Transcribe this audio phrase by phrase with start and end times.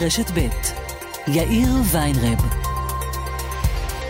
[0.00, 0.48] רשת ב'
[1.28, 2.38] יאיר ויינרב.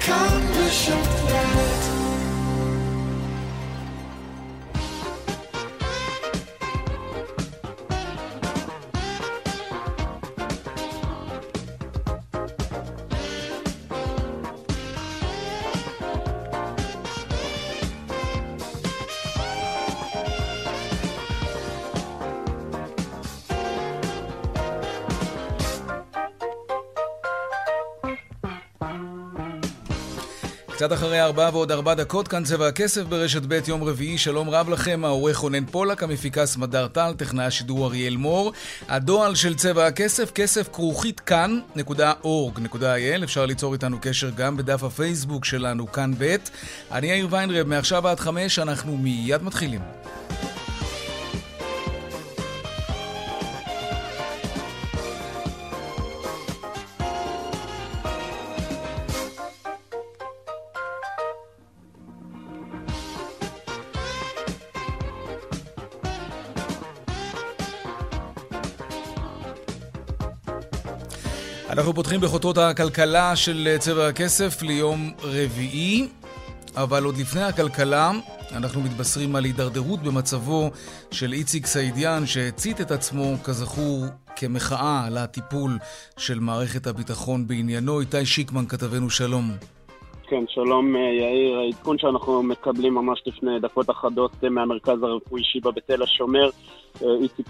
[0.00, 1.89] כאן רשת
[30.80, 34.68] קצת אחרי ארבע ועוד ארבע דקות, כאן צבע הכסף ברשת ב' יום רביעי, שלום רב
[34.68, 38.52] לכם, העורך רונן פולק, המפיקה סמדר טל, טכנאי השידור אריאל מור.
[38.88, 45.92] הדועל של צבע הכסף, כסף כרוכית כאן.org.il, אפשר ליצור איתנו קשר גם בדף הפייסבוק שלנו,
[45.92, 46.36] כאן ב'.
[46.92, 49.80] אני יאיר ויינרב, מעכשיו עד חמש, אנחנו מיד מתחילים.
[72.00, 76.08] פותחים בחוטות הכלכלה של צבע הכסף ליום רביעי,
[76.76, 78.10] אבל עוד לפני הכלכלה,
[78.52, 80.70] אנחנו מתבשרים על הידרדרות במצבו
[81.10, 85.78] של איציק סעידיאן, שהצית את עצמו, כזכור, כמחאה על הטיפול
[86.16, 88.00] של מערכת הביטחון בעניינו.
[88.00, 89.56] איתי שיקמן, כתבנו שלום.
[90.30, 91.58] כן, שלום אה, יאיר.
[91.58, 96.48] העדכון שאנחנו מקבלים ממש לפני דקות אחדות אה, מהמרכז הרפואי שיבא בתל השומר,
[97.02, 97.46] אה, איציק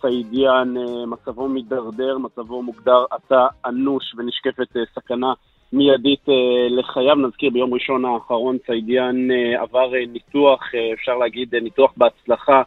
[0.00, 0.74] סעידיאן,
[1.06, 5.32] מצבו מידרדר, מצבו מוגדר עתה אנוש ונשקפת סכנה
[5.72, 6.24] מיידית
[6.70, 7.14] לחייו.
[7.14, 10.60] נזכיר, ביום ראשון האחרון סעידיאן עבר ניתוח,
[10.94, 12.62] אפשר להגיד ניתוח בהצלחה,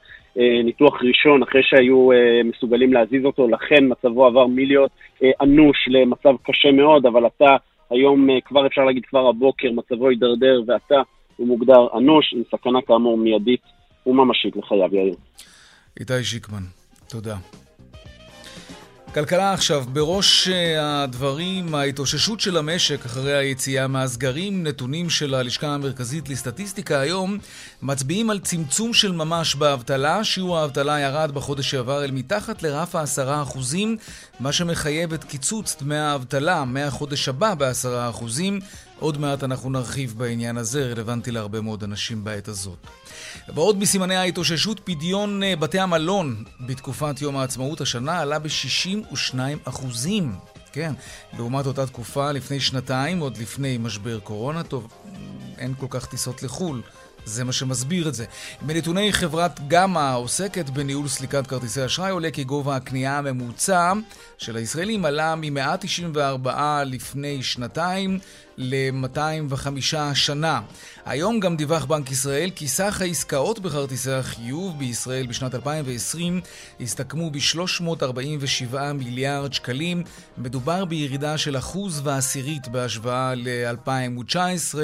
[0.63, 2.09] ניתוח ראשון אחרי שהיו
[2.43, 4.91] מסוגלים להזיז אותו, לכן מצבו עבר מלהיות
[5.41, 7.55] אנוש למצב קשה מאוד, אבל עתה...
[7.89, 10.95] היום אה, כבר אפשר להגיד כבר הבוקר מצבו הידרדר ועתה
[11.37, 13.61] הוא מוגדר אנוש עם סכנה כאמור מיידית
[14.05, 15.15] וממשית לחייו, יאיר.
[15.99, 16.63] איתי שיקמן,
[17.09, 17.35] תודה.
[19.13, 26.29] כלכלה עכשיו, בראש אה, הדברים, ההתאוששות של המשק אחרי היציאה מהסגרים, נתונים של הלשכה המרכזית
[26.29, 27.37] לסטטיסטיקה היום
[27.81, 30.23] מצביעים על צמצום של ממש באבטלה.
[30.23, 33.97] שיעור האבטלה ירד בחודש שעבר אל מתחת לרף העשרה אחוזים,
[34.39, 38.59] מה שמחייב את קיצוץ דמי האבטלה מהחודש הבא בעשרה אחוזים.
[38.99, 42.87] עוד מעט אנחנו נרחיב בעניין הזה, רלוונטי להרבה מאוד אנשים בעת הזאת.
[43.55, 50.35] ועוד מסימני ההתאוששות, פדיון אה, בתי המלון בתקופת יום העצמאות השנה עלה ב-62 אחוזים.
[50.71, 50.93] כן,
[51.37, 54.87] לעומת אותה תקופה לפני שנתיים, עוד לפני משבר קורונה, טוב,
[55.57, 56.81] אין כל כך טיסות לחו"ל.
[57.25, 58.25] זה מה שמסביר את זה.
[58.61, 63.93] מנתוני חברת גמא העוסקת בניהול סליקת כרטיסי אשראי עולה כי גובה הקנייה הממוצע
[64.37, 66.49] של הישראלים עלה מ-194
[66.85, 68.19] לפני שנתיים
[68.57, 69.67] ל-205
[70.13, 70.61] שנה.
[71.05, 76.41] היום גם דיווח בנק ישראל כי סך העסקאות בכרטיסי החיוב בישראל בשנת 2020
[76.81, 80.03] הסתכמו ב-347 מיליארד שקלים.
[80.37, 84.75] מדובר בירידה של אחוז ועשירית בהשוואה ל-2019,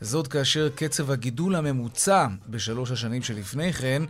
[0.00, 4.02] זאת כאשר קצב הגידול הממוצע בשלוש השנים שלפני כן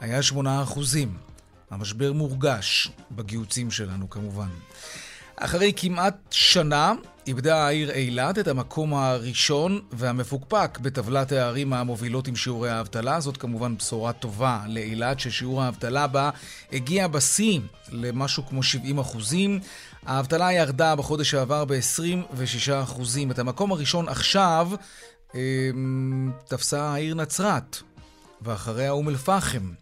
[0.00, 1.14] היה 8 אחוזים.
[1.70, 4.48] המשבר מורגש בגיוצים שלנו כמובן.
[5.36, 6.92] אחרי כמעט שנה
[7.30, 13.20] איבדה העיר אילת את המקום הראשון והמפוקפק בטבלת הערים המובילות עם שיעורי האבטלה.
[13.20, 16.30] זאת כמובן בשורה טובה לאילת, ששיעור האבטלה בה
[16.72, 17.60] הגיע בשיא
[17.92, 19.60] למשהו כמו 70 אחוזים.
[20.06, 23.30] האבטלה ירדה בחודש שעבר ב-26 אחוזים.
[23.30, 24.70] את המקום הראשון עכשיו
[25.34, 25.40] אה,
[26.48, 27.76] תפסה העיר נצרת,
[28.42, 29.72] ואחריה אום אל-פחם.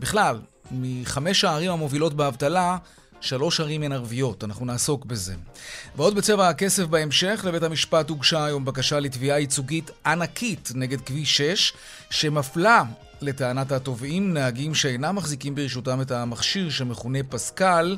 [0.00, 2.76] בכלל, מחמש הערים המובילות באבטלה,
[3.22, 5.34] שלוש ערים הן ערביות, אנחנו נעסוק בזה.
[5.96, 11.72] ועוד בצבע הכסף בהמשך, לבית המשפט הוגשה היום בקשה לתביעה ייצוגית ענקית נגד כביש 6,
[12.10, 12.82] שמפלה
[13.20, 17.96] לטענת התובעים נהגים שאינם מחזיקים ברשותם את המכשיר שמכונה פסקל,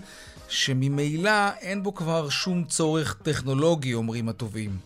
[0.48, 4.78] שממילא אין בו כבר שום צורך טכנולוגי, אומרים התובעים.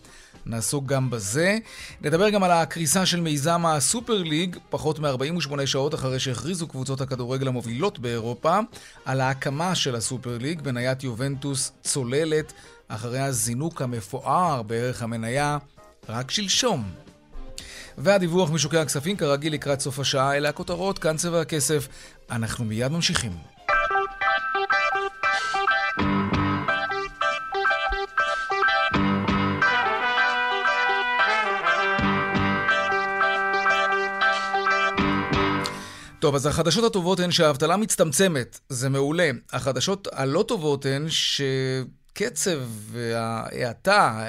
[0.46, 1.58] נעסוק גם בזה.
[2.02, 7.49] נדבר גם על הקריסה של מיזם הסופר ליג, פחות מ-48 שעות אחרי שהכריזו קבוצות הכדורגל
[7.49, 8.58] המובילות באירופה,
[9.05, 12.52] על ההקמה של הסופר ליג, בניית יובנטוס צוללת,
[12.88, 15.58] אחרי הזינוק המפואר בערך המניה
[16.08, 16.84] רק שלשום.
[17.99, 21.88] והדיווח משוקי הכספים, כרגיל לקראת סוף השעה, אלה הכותרות, כאן צבע הכסף.
[22.31, 23.57] אנחנו מיד ממשיכים.
[36.20, 39.31] טוב, אז החדשות הטובות הן שהאבטלה מצטמצמת, זה מעולה.
[39.53, 41.41] החדשות הלא טובות הן ש...
[42.12, 42.61] קצב
[43.15, 44.26] ההאטה,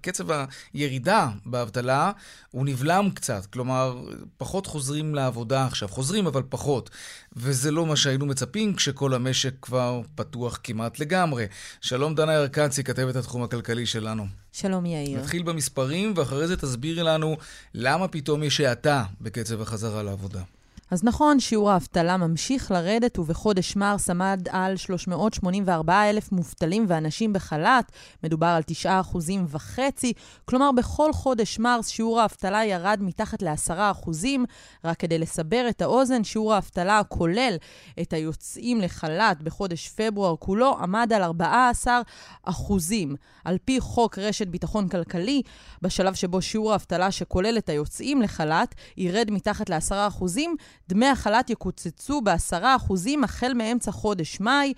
[0.00, 0.26] קצב
[0.72, 2.12] הירידה באבטלה,
[2.50, 3.46] הוא נבלם קצת.
[3.46, 4.02] כלומר,
[4.36, 5.88] פחות חוזרים לעבודה עכשיו.
[5.88, 6.90] חוזרים, אבל פחות.
[7.36, 11.46] וזה לא מה שהיינו מצפים כשכל המשק כבר פתוח כמעט לגמרי.
[11.80, 14.26] שלום דנה ירקצי, כתבת התחום הכלכלי שלנו.
[14.52, 15.20] שלום יאיר.
[15.20, 17.36] נתחיל במספרים, ואחרי זה תסבירי לנו
[17.74, 20.42] למה פתאום יש האטה בקצב החזרה לעבודה.
[20.90, 27.92] אז נכון, שיעור האבטלה ממשיך לרדת, ובחודש מרס עמד על 384 אלף מובטלים ואנשים בחל"ת,
[28.24, 30.12] מדובר על 9 אחוזים וחצי,
[30.44, 34.44] כלומר בכל חודש מרס שיעור האבטלה ירד מתחת ל-10 אחוזים.
[34.84, 37.56] רק כדי לסבר את האוזן, שיעור האבטלה הכולל
[38.00, 42.00] את היוצאים לחל"ת בחודש פברואר כולו עמד על 14
[42.42, 43.16] אחוזים.
[43.44, 45.42] על פי חוק רשת ביטחון כלכלי,
[45.82, 50.56] בשלב שבו שיעור האבטלה שכולל את היוצאים לחל"ת ירד מתחת ל-10 אחוזים,
[50.88, 52.94] דמי החל"ת יקוצצו ב-10%
[53.24, 54.72] החל מאמצע חודש מאי,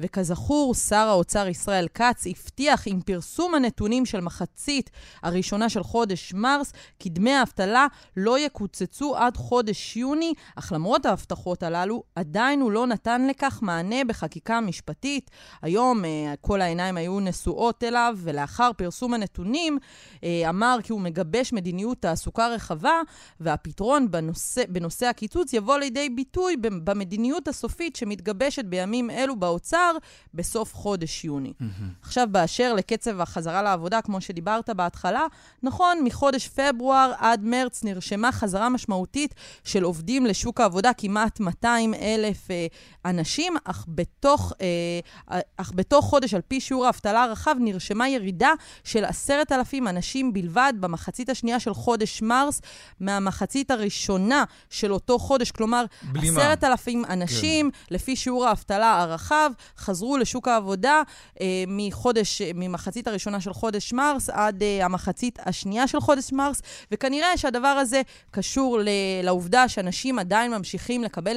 [0.00, 4.90] וכזכור, שר האוצר ישראל כץ הבטיח עם פרסום הנתונים של מחצית
[5.22, 11.62] הראשונה של חודש מרס, כי דמי האבטלה לא יקוצצו עד חודש יוני, אך למרות ההבטחות
[11.62, 15.30] הללו, עדיין הוא לא נתן לכך מענה בחקיקה משפטית.
[15.62, 19.78] היום אה, כל העיניים היו נשואות אליו, ולאחר פרסום הנתונים,
[20.24, 23.00] אה, אמר כי הוא מגבש מדיניות תעסוקה רחבה,
[23.40, 29.96] והפתרון בנושא, בנושא הקיצוץ יבוא לידי ביטוי במדיניות הסופית שמתגבשת בימים אלו באוצר
[30.34, 31.52] בסוף חודש יוני.
[31.60, 31.84] Mm-hmm.
[32.02, 35.26] עכשיו, באשר לקצב החזרה לעבודה, כמו שדיברת בהתחלה,
[35.62, 39.34] נכון, מחודש פברואר עד מרץ נרשמה חזרה משמעותית
[39.64, 42.66] של עובדים לשוק העבודה, כמעט 200 אלף אה,
[43.04, 44.52] אנשים, אך בתוך,
[45.30, 48.52] אה, אך בתוך חודש, על פי שיעור האבטלה הרחב, נרשמה ירידה
[48.84, 52.60] של עשרת אלפים אנשים בלבד במחצית השנייה של חודש מרס,
[53.00, 55.43] מהמחצית הראשונה של אותו חודש.
[55.50, 55.84] כלומר,
[56.22, 57.94] עשרת אלפים אנשים, כן.
[57.94, 61.02] לפי שיעור האבטלה הרחב, חזרו לשוק העבודה
[61.40, 66.62] אה, מחודש, ממחצית הראשונה של חודש מרס עד אה, המחצית השנייה של חודש מרס,
[66.92, 68.88] וכנראה שהדבר הזה קשור ל-
[69.22, 71.36] לעובדה שאנשים עדיין ממשיכים לקבל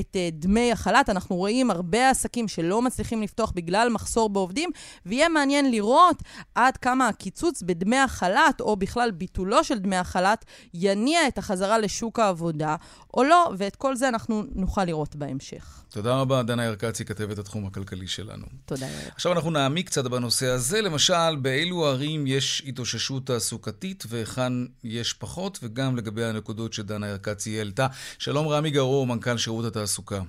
[0.00, 1.10] את אה, דמי החל"ת.
[1.10, 4.70] אנחנו רואים הרבה עסקים שלא מצליחים לפתוח בגלל מחסור בעובדים,
[5.06, 6.16] ויהיה מעניין לראות
[6.54, 12.18] עד כמה הקיצוץ בדמי החל"ת, או בכלל ביטולו של דמי החל"ת, יניע את החזרה לשוק
[12.18, 12.76] העבודה,
[13.14, 15.84] או לא, ואת כל זה אנחנו נוכל לראות בהמשך.
[15.90, 18.46] תודה רבה, דנה ירקצי, כתבת התחום הכלכלי שלנו.
[18.64, 19.08] תודה, יאיר.
[19.14, 20.80] עכשיו אנחנו נעמיק קצת בנושא הזה.
[20.82, 24.52] למשל, באילו ערים יש התאוששות תעסוקתית והיכן
[24.84, 27.86] יש פחות, וגם לגבי הנקודות שדנה ירקצי העלתה.
[28.18, 30.20] שלום רמי גרור, מנכ"ל שירות התעסוקה.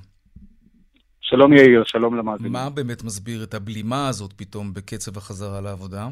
[1.21, 2.51] שלום יאיר, שלום למאזינים.
[2.51, 6.07] מה באמת מסביר את הבלימה הזאת פתאום בקצב החזרה לעבודה?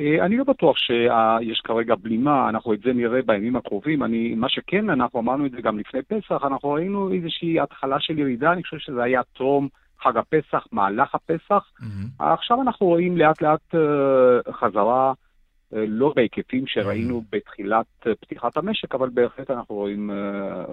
[0.00, 4.02] אה, אני לא בטוח שיש כרגע בלימה, אנחנו את זה נראה בימים הקרובים.
[4.02, 8.18] אני, מה שכן, אנחנו אמרנו את זה גם לפני פסח, אנחנו ראינו איזושהי התחלה של
[8.18, 9.68] ירידה, אני חושב שזה היה טרום
[10.02, 11.70] חג הפסח, מהלך הפסח.
[11.80, 12.22] Mm-hmm.
[12.24, 17.36] עכשיו אנחנו רואים לאט לאט uh, חזרה, uh, לא בהיקפים שראינו mm-hmm.
[17.36, 20.10] בתחילת uh, פתיחת המשק, אבל בהחלט אנחנו רואים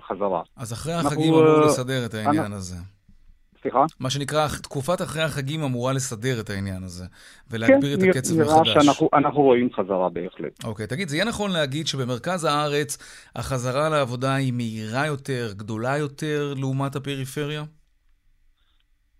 [0.07, 0.41] חזרה.
[0.57, 2.55] אז אחרי החגים אנחנו, אמור לסדר את העניין אני...
[2.55, 2.94] הזה.
[3.65, 3.85] סליחה?
[3.99, 7.05] מה שנקרא, תקופת אחרי החגים אמורה לסדר את העניין הזה,
[7.51, 8.69] ולהגביר כן, את הקצב מחדש.
[8.69, 10.63] כן, נראה שאנחנו רואים חזרה בהחלט.
[10.63, 12.97] אוקיי, תגיד, זה יהיה נכון להגיד שבמרכז הארץ
[13.35, 17.63] החזרה לעבודה היא מהירה יותר, גדולה יותר, לעומת הפריפריה?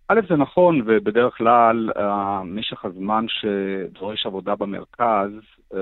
[0.07, 1.99] א', זה נכון, ובדרך כלל uh,
[2.45, 5.31] משך הזמן שדורש עבודה במרכז
[5.73, 5.77] uh,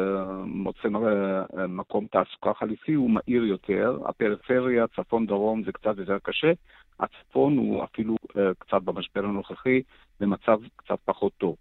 [0.45, 3.97] מוצא uh, מקום תעסוקה חליפי הוא מהיר יותר.
[4.05, 6.51] הפריפריה, צפון-דרום, זה קצת יותר קשה.
[6.99, 9.81] הצפון הוא אפילו uh, קצת במשבר הנוכחי
[10.19, 11.55] במצב קצת פחות טוב.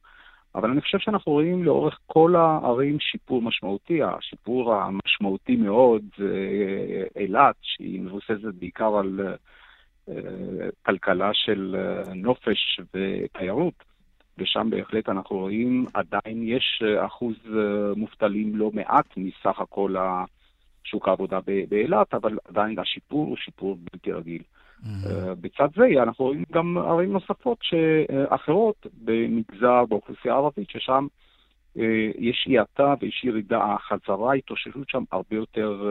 [0.54, 4.02] אבל אני חושב שאנחנו רואים לאורך כל הערים שיפור משמעותי.
[4.02, 6.48] השיפור המשמעותי מאוד זה
[7.16, 10.12] אילת, שהיא מבוססת בעיקר על uh,
[10.86, 11.76] כלכלה של
[12.14, 13.74] נופש ותיירות,
[14.38, 17.36] ושם בהחלט אנחנו רואים עדיין יש אחוז
[17.96, 19.94] מובטלים לא מעט מסך הכל
[20.84, 24.42] שוק העבודה באילת, אבל עדיין השיפור הוא שיפור בלתי רגיל.
[24.82, 25.34] Mm-hmm.
[25.40, 27.58] בצד זה אנחנו רואים גם ערים נוספות
[28.28, 31.06] אחרות במגזר, באוכלוסייה הערבית, ששם
[31.78, 35.82] אה, יש האטה ויש ירידה, החזרה, ההתאוששות שם הרבה יותר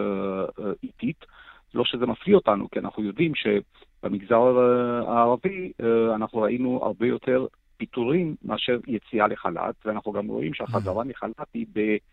[0.60, 1.26] אה, איטית.
[1.74, 4.60] לא שזה מפליא אותנו, כי אנחנו יודעים שבמגזר
[5.08, 5.72] הערבי
[6.16, 7.46] אנחנו ראינו הרבה יותר
[7.78, 11.08] פיטורים מאשר יציאה לחל"ת, ואנחנו גם רואים שהחזרה mm-hmm.
[11.08, 11.66] מחל"ת היא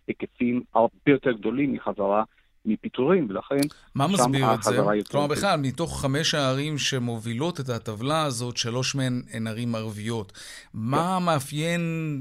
[0.07, 2.25] בהיקפים הרבה יותר גדולים מחזרה
[2.65, 3.61] מפיטורים, ולכן
[3.95, 4.77] מה מסביר את זה?
[5.11, 10.33] כלומר, בכלל, מתוך חמש הערים שמובילות את הטבלה הזאת, שלוש מהן הן ערים ערביות.
[10.75, 11.25] מה כן.
[11.27, 11.81] מאפיין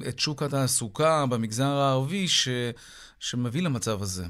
[0.09, 2.47] את שוק התעסוקה במגזר הערבי ש...
[3.19, 4.23] שמביא למצב הזה?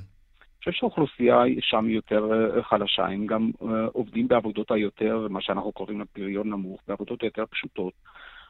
[0.70, 2.30] חושב שהאוכלוסייה שם יותר
[2.62, 3.52] חלשה, הם גם
[3.94, 7.94] עובדים בעבודות היותר, מה שאנחנו קוראים לפריון נמוך, בעבודות יותר פשוטות.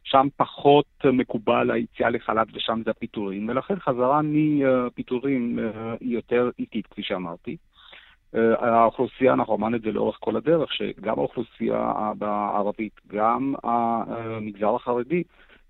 [0.04, 5.60] שם פחות מקובל היציאה לחל"ת ושם זה הפיטורים, ולכן חזרה מפיטורים
[6.00, 7.58] היא יותר איטית, כפי שאמרתי.
[8.34, 15.24] האוכלוסייה, אנחנו אמרנו את זה לאורך כל הדרך, שגם האוכלוסייה הערבית, גם המגזר החרדי,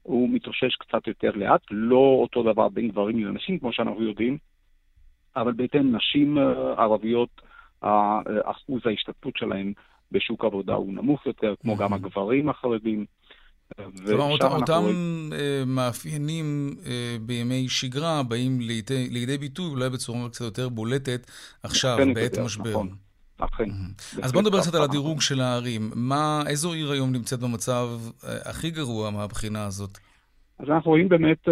[0.04, 4.38] הוא מתאושש קצת יותר לאט, לא אותו דבר בין גברים לנשים, כמו שאנחנו יודעים,
[5.36, 6.38] אבל בהתאם נשים
[6.78, 7.42] ערביות,
[8.44, 9.74] אחוז ההשתתפות שלהם
[10.12, 13.06] בשוק עבודה הוא נמוך יותר, כמו גם הגברים החרדים.
[14.06, 15.30] כלומר, אותם, אותם רואים...
[15.34, 21.32] אה, מאפיינים אה, בימי שגרה באים לידי, לידי ביטוי אולי בצורה קצת יותר בולטת
[21.64, 22.70] עכשיו, בעת יותר, משבר.
[22.70, 22.90] נכון.
[23.38, 23.70] אכן.
[24.24, 25.82] אז בוא נדבר קצת על הדירוג של הערים.
[25.96, 27.88] מה, איזו עיר היום נמצאת במצב
[28.24, 29.98] אה, הכי גרוע מהבחינה הזאת?
[30.60, 31.48] אז אנחנו רואים באמת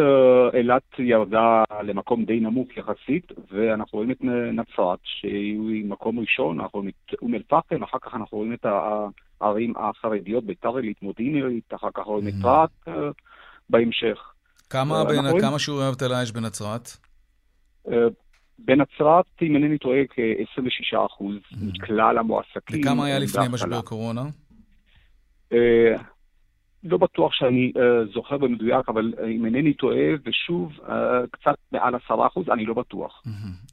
[0.54, 4.22] אילת ירדה למקום די נמוך יחסית, ואנחנו רואים את
[4.54, 8.66] נצרת, שהיא מקום ראשון, אנחנו רואים את אום אל-פחם, אחר כך אנחנו רואים את
[9.42, 12.34] הערים החרדיות, ביתר עילית, מודיעין עילית, אחר כך רואים את.
[12.44, 12.94] רהט אה,
[13.70, 14.34] בהמשך.
[14.70, 15.42] כמה, בין, רואים...
[15.42, 16.90] כמה שיעורי אבטלה יש בנצרת?
[17.88, 18.08] אה,
[18.60, 21.56] בנצרת, אם אינני טועה, כ-26% mm.
[21.62, 22.82] מכלל המועסקים.
[22.82, 24.24] וכמה היה לפני משבר קורונה?
[26.86, 30.92] לא בטוח שאני uh, זוכר במדויק, אבל uh, אם אינני טועה, ושוב, uh,
[31.32, 33.24] קצת מעל עשרה אחוז, אני לא בטוח.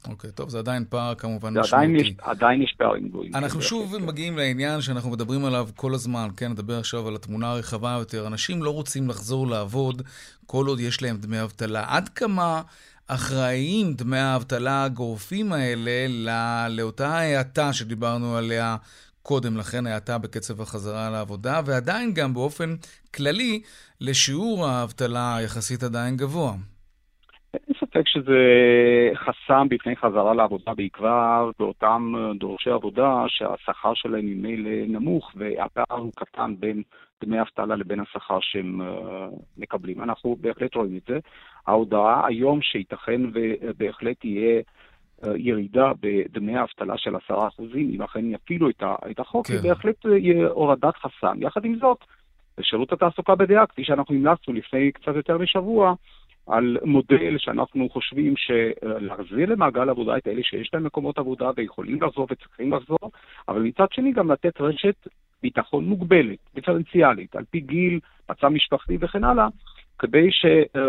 [0.09, 1.75] אוקיי, okay, טוב, זה עדיין פער כמובן משמעותי.
[1.75, 3.35] עדיין יש, עדיין יש פערים גבוהים.
[3.35, 4.05] אנחנו שוב כן.
[4.05, 8.27] מגיעים לעניין שאנחנו מדברים עליו כל הזמן, כן, נדבר עכשיו על התמונה הרחבה יותר.
[8.27, 10.01] אנשים לא רוצים לחזור לעבוד
[10.45, 11.83] כל עוד יש להם דמי אבטלה.
[11.87, 12.61] עד כמה...
[13.07, 18.75] אחראיים דמי האבטלה הגורפים האלה לא, לאותה האטה שדיברנו עליה
[19.23, 22.69] קודם לכן האטה בקצב החזרה לעבודה, ועדיין גם באופן
[23.15, 23.61] כללי
[24.01, 26.51] לשיעור האבטלה יחסית עדיין גבוה.
[27.53, 28.39] אין ספק שזה
[29.15, 36.55] חסם בפני חזרה לעבודה בעיקר באותם דורשי עבודה שהשכר שלהם ממילא נמוך והפער הוא קטן
[36.59, 36.83] בין
[37.23, 39.27] דמי אבטלה לבין השכר שהם אה,
[39.57, 40.03] מקבלים.
[40.03, 41.19] אנחנו בהחלט רואים את זה.
[41.67, 44.61] ההודעה היום שייתכן ובהחלט יהיה
[45.35, 48.69] ירידה בדמי האבטלה של עשרה אחוזים, אם אכן יפעילו
[49.11, 49.53] את החוק, כן.
[49.53, 51.37] היא בהחלט יהיה הורדת חסם.
[51.41, 51.97] יחד עם זאת,
[52.61, 55.93] שירות התעסוקה בדעה, כפי שאנחנו המלצנו לפני קצת יותר משבוע,
[56.47, 62.27] על מודל שאנחנו חושבים שלהחזיר למעגל עבודה את אלה שיש להם מקומות עבודה ויכולים לחזור
[62.29, 63.11] וצריכים לחזור,
[63.47, 65.07] אבל מצד שני גם לתת רשת
[65.43, 67.99] ביטחון מוגבלת, דיפרנציאלית, על פי גיל,
[68.29, 69.47] מצב משפחתי וכן הלאה,
[69.99, 70.45] כדי ש,
[70.77, 70.79] uh,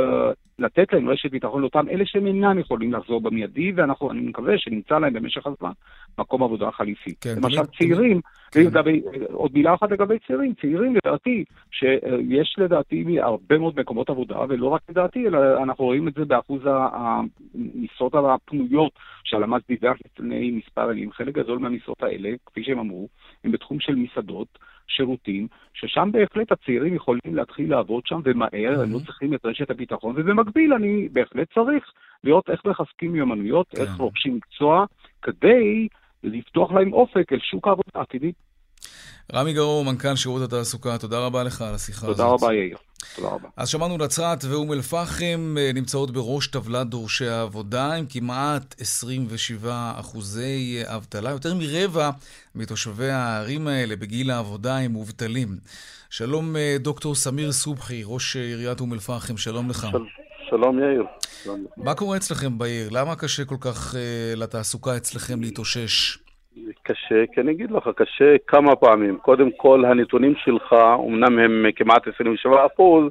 [0.58, 5.12] לתת להם רשת ביטחון לאותם אלה שהם אינם יכולים לחזור במיידי, ואני מקווה שנמצא להם
[5.12, 5.70] במשך הזמן
[6.18, 7.14] מקום עבודה חליפי.
[7.20, 8.20] כן, למשל תמיד, צעירים,
[8.52, 8.60] כן.
[8.60, 14.68] לגבי, עוד מילה אחת לגבי צעירים, צעירים לדעתי, שיש לדעתי הרבה מאוד מקומות עבודה, ולא
[14.68, 18.92] רק לדעתי, אלא אנחנו רואים את זה באחוז המשרות הפנויות
[19.24, 21.12] שהלמ"ס דיווח לפני מספר ימים.
[21.12, 23.08] חלק גדול מהמשרות האלה, כפי שהם אמרו,
[23.44, 24.58] הם בתחום של מסעדות.
[24.88, 30.14] שירותים, ששם בהחלט הצעירים יכולים להתחיל לעבוד שם ומהר, הם לא צריכים את רשת הביטחון,
[30.16, 31.84] ובמקביל אני בהחלט צריך
[32.24, 34.02] לראות איך מחזקים מיומנויות, איך כן.
[34.02, 34.84] רוכשים מקצוע,
[35.22, 35.88] כדי
[36.22, 38.32] לפתוח להם אופק אל שוק העבודה העתידי.
[39.34, 42.40] רמי גרור, מנכ"ל שירות התעסוקה, תודה רבה לך על השיחה תודה הזאת.
[42.40, 42.76] תודה רבה, יאיר.
[43.16, 43.48] תודה רבה.
[43.56, 50.82] אז שמענו נצרת ואום אל-פחם אה, נמצאות בראש טבלת דורשי העבודה עם כמעט 27 אחוזי
[50.84, 51.30] אבטלה.
[51.30, 52.10] יותר מרבע
[52.54, 55.48] מתושבי הערים האלה בגיל העבודה הם מובטלים.
[56.10, 59.86] שלום אה, דוקטור סמיר סובחי, ראש עיריית אום אל-פחם, שלום לך.
[59.90, 59.98] של...
[60.50, 61.04] שלום יאיר.
[61.76, 62.88] מה קורה אצלכם בעיר?
[62.92, 63.96] למה קשה כל כך uh,
[64.36, 66.18] לתעסוקה אצלכם להתאושש?
[66.82, 69.18] קשה, כי אני אגיד לך, קשה כמה פעמים.
[69.18, 70.72] קודם כל, הנתונים שלך,
[71.08, 73.04] אמנם הם כמעט 27 אחוז,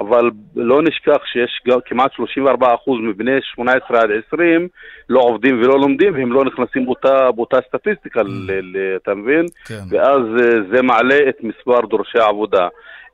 [0.00, 4.68] אבל לא נשכח שיש כמעט 34 אחוז מבני 18 עד 20
[5.08, 8.26] לא עובדים ולא לומדים, והם לא נכנסים באותה, באותה סטטיסטיקה, mm.
[8.96, 9.46] אתה מבין?
[9.66, 9.80] כן.
[9.90, 12.68] ואז אה, זה מעלה את מספר דורשי העבודה.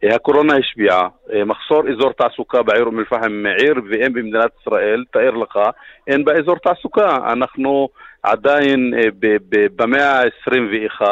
[0.05, 5.31] אה, הקורונה השפיעה, אה, מחסור אזור תעסוקה בעיר אום אל-פחם, עיר ואם במדינת ישראל, תאר
[5.31, 5.59] לך,
[6.07, 7.17] אין בה אזור תעסוקה.
[7.33, 7.89] אנחנו
[8.23, 9.09] עדיין אה,
[9.77, 11.03] במאה ה-21,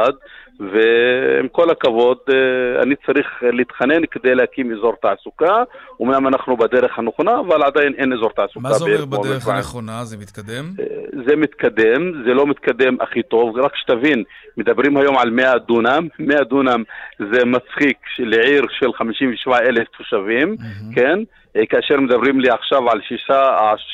[0.60, 5.62] ועם כל הכבוד, אה, אני צריך להתחנן כדי להקים אזור תעסוקה.
[6.00, 8.60] אומנם אנחנו בדרך הנכונה, אבל עדיין אין אזור תעסוקה.
[8.60, 10.04] מה זה אומר בדרך הנכונה?
[10.04, 10.64] זה מתקדם?
[10.80, 10.84] אה,
[11.26, 13.58] זה מתקדם, זה לא מתקדם הכי טוב.
[13.58, 14.22] רק שתבין,
[14.56, 16.08] מדברים היום על 100 דונם.
[16.18, 16.82] 100 דונם
[17.18, 20.94] זה מצחיק לעיר של 57 אלף תושבים, mm-hmm.
[20.94, 21.18] כן?
[21.56, 23.00] אה, כאשר מדברים לי עכשיו על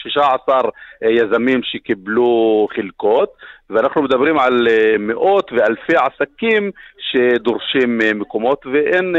[0.03, 0.71] 16
[1.03, 3.33] יזמים שקיבלו חלקות,
[3.71, 9.15] ואנחנו מדברים על אה, מאות ואלפי עסקים שדורשים אה, מקומות ואין,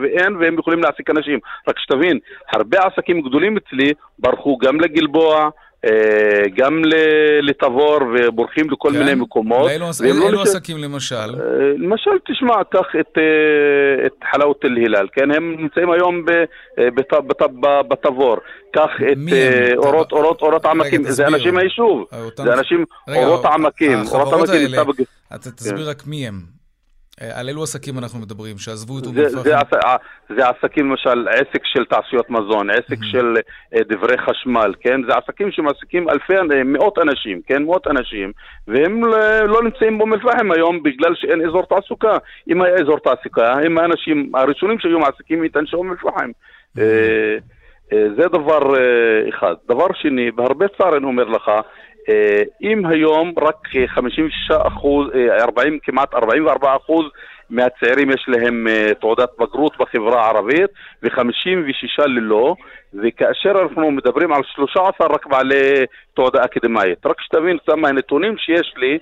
[0.00, 1.38] ואין והם יכולים להעסיק אנשים.
[1.68, 2.18] רק שתבין,
[2.52, 5.48] הרבה עסקים גדולים אצלי ברחו גם לגלבוע, אה,
[6.56, 6.82] גם
[7.42, 8.98] לתבור ובורחים לכל כן.
[8.98, 9.70] מיני מקומות.
[9.70, 11.14] אילו, אילו לא עסקים למשל?
[11.14, 11.30] אה,
[11.76, 15.30] למשל, תשמע, קח את, אה, את חלאות אל-הילל, כן?
[15.30, 16.24] הם נמצאים היום
[17.88, 18.36] בתבור.
[18.72, 19.18] קח את
[19.76, 22.04] אורות, אורות, אורות עמקים, זה אנשים מהיישוב.
[22.36, 23.98] זה אנשים, אורות העמקים.
[24.12, 24.70] אורות העמקים
[25.34, 26.61] אתה תסביר רק מי הם.
[27.20, 29.42] אה, על אילו עסקים אנחנו מדברים, שעזבו את אום אל-פחם?
[29.42, 29.52] זה,
[30.30, 33.12] זה, זה עסקים, למשל, עסק של תעשיות מזון, עסק mm-hmm.
[33.12, 33.34] של
[33.74, 35.00] uh, דברי חשמל, כן?
[35.06, 37.62] זה עסקים שמעסיקים אלפי, מאות אנשים, כן?
[37.62, 38.32] מאות אנשים,
[38.68, 39.04] והם
[39.46, 42.18] לא, נמצאים באום אל-פחם היום בגלל שאין אזור תעסוקה.
[42.48, 46.30] אם היה אזור תעסוקה, הם האנשים הראשונים שהיו מעסיקים איתן של אום אל-פחם.
[46.76, 46.80] Mm-hmm.
[48.16, 48.74] זה דבר
[49.28, 49.54] אחד.
[49.68, 51.60] דבר שני, בהרבה צער אני אומר לך, אה,
[52.62, 55.08] אם היום רק 56 אחוז,
[55.40, 57.04] 40, אה, כמעט 44 אחוז
[57.50, 60.70] מהצעירים יש להם אה, תעודת בגרות בחברה הערבית
[61.02, 62.54] ו-56 ללא,
[62.94, 67.06] וכאשר אנחנו מדברים על 13 רק בעלי תעודה אקדמאית.
[67.06, 68.98] רק שתבין קצת מהנתונים שיש לי,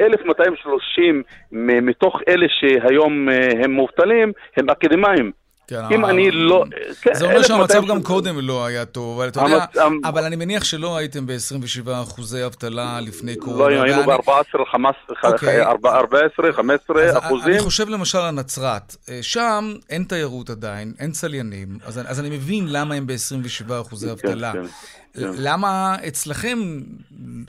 [0.00, 3.28] 1,230 מתוך אלה שהיום
[3.64, 5.32] הם מובטלים הם אקדמאים.
[5.66, 6.64] כן, אם אני לא...
[7.00, 9.64] כן, זה אומר שהמצב גם קודם לא היה טוב, אבל אתה יודע,
[10.04, 13.74] אבל אני מניח שלא הייתם ב-27 אחוזי אבטלה לפני קורונה.
[13.74, 15.62] לא, היינו ב-14, 15 אוקיי.
[17.18, 17.52] אחוזים.
[17.52, 22.66] אני חושב למשל על נצרת, אה, שם אין תיירות עדיין, אין צליינים, אז אני מבין
[22.68, 24.38] למה הם ב-27 אחוזי כן,
[25.24, 25.52] אבטלה.
[25.52, 26.58] למה אצלכם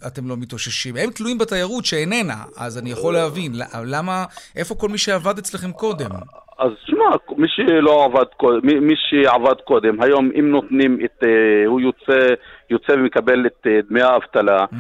[0.07, 0.95] אתם לא מתאוששים?
[0.97, 3.51] הם תלויים בתיירות שאיננה, אז אני יכול להבין.
[3.85, 6.09] למה, איפה כל מי שעבד אצלכם קודם?
[6.59, 7.05] אז שמע,
[7.37, 12.33] מי שלא עבד קודם, מי, מי שעבד קודם, היום אם נותנים את, אה, הוא יוצא,
[12.69, 14.75] יוצא ומקבל את אה, דמי האבטלה, mm.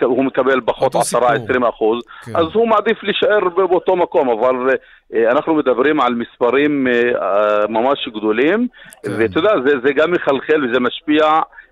[0.00, 0.98] והוא מקבל פחות 10-20
[1.68, 2.36] אחוז, כן.
[2.36, 4.70] אז הוא מעדיף להישאר באותו מקום, אבל
[5.14, 6.86] אה, אנחנו מדברים על מספרים
[7.68, 8.68] ממש גדולים,
[9.02, 9.10] כן.
[9.18, 11.24] ואתה יודע, זה, זה גם מחלחל וזה משפיע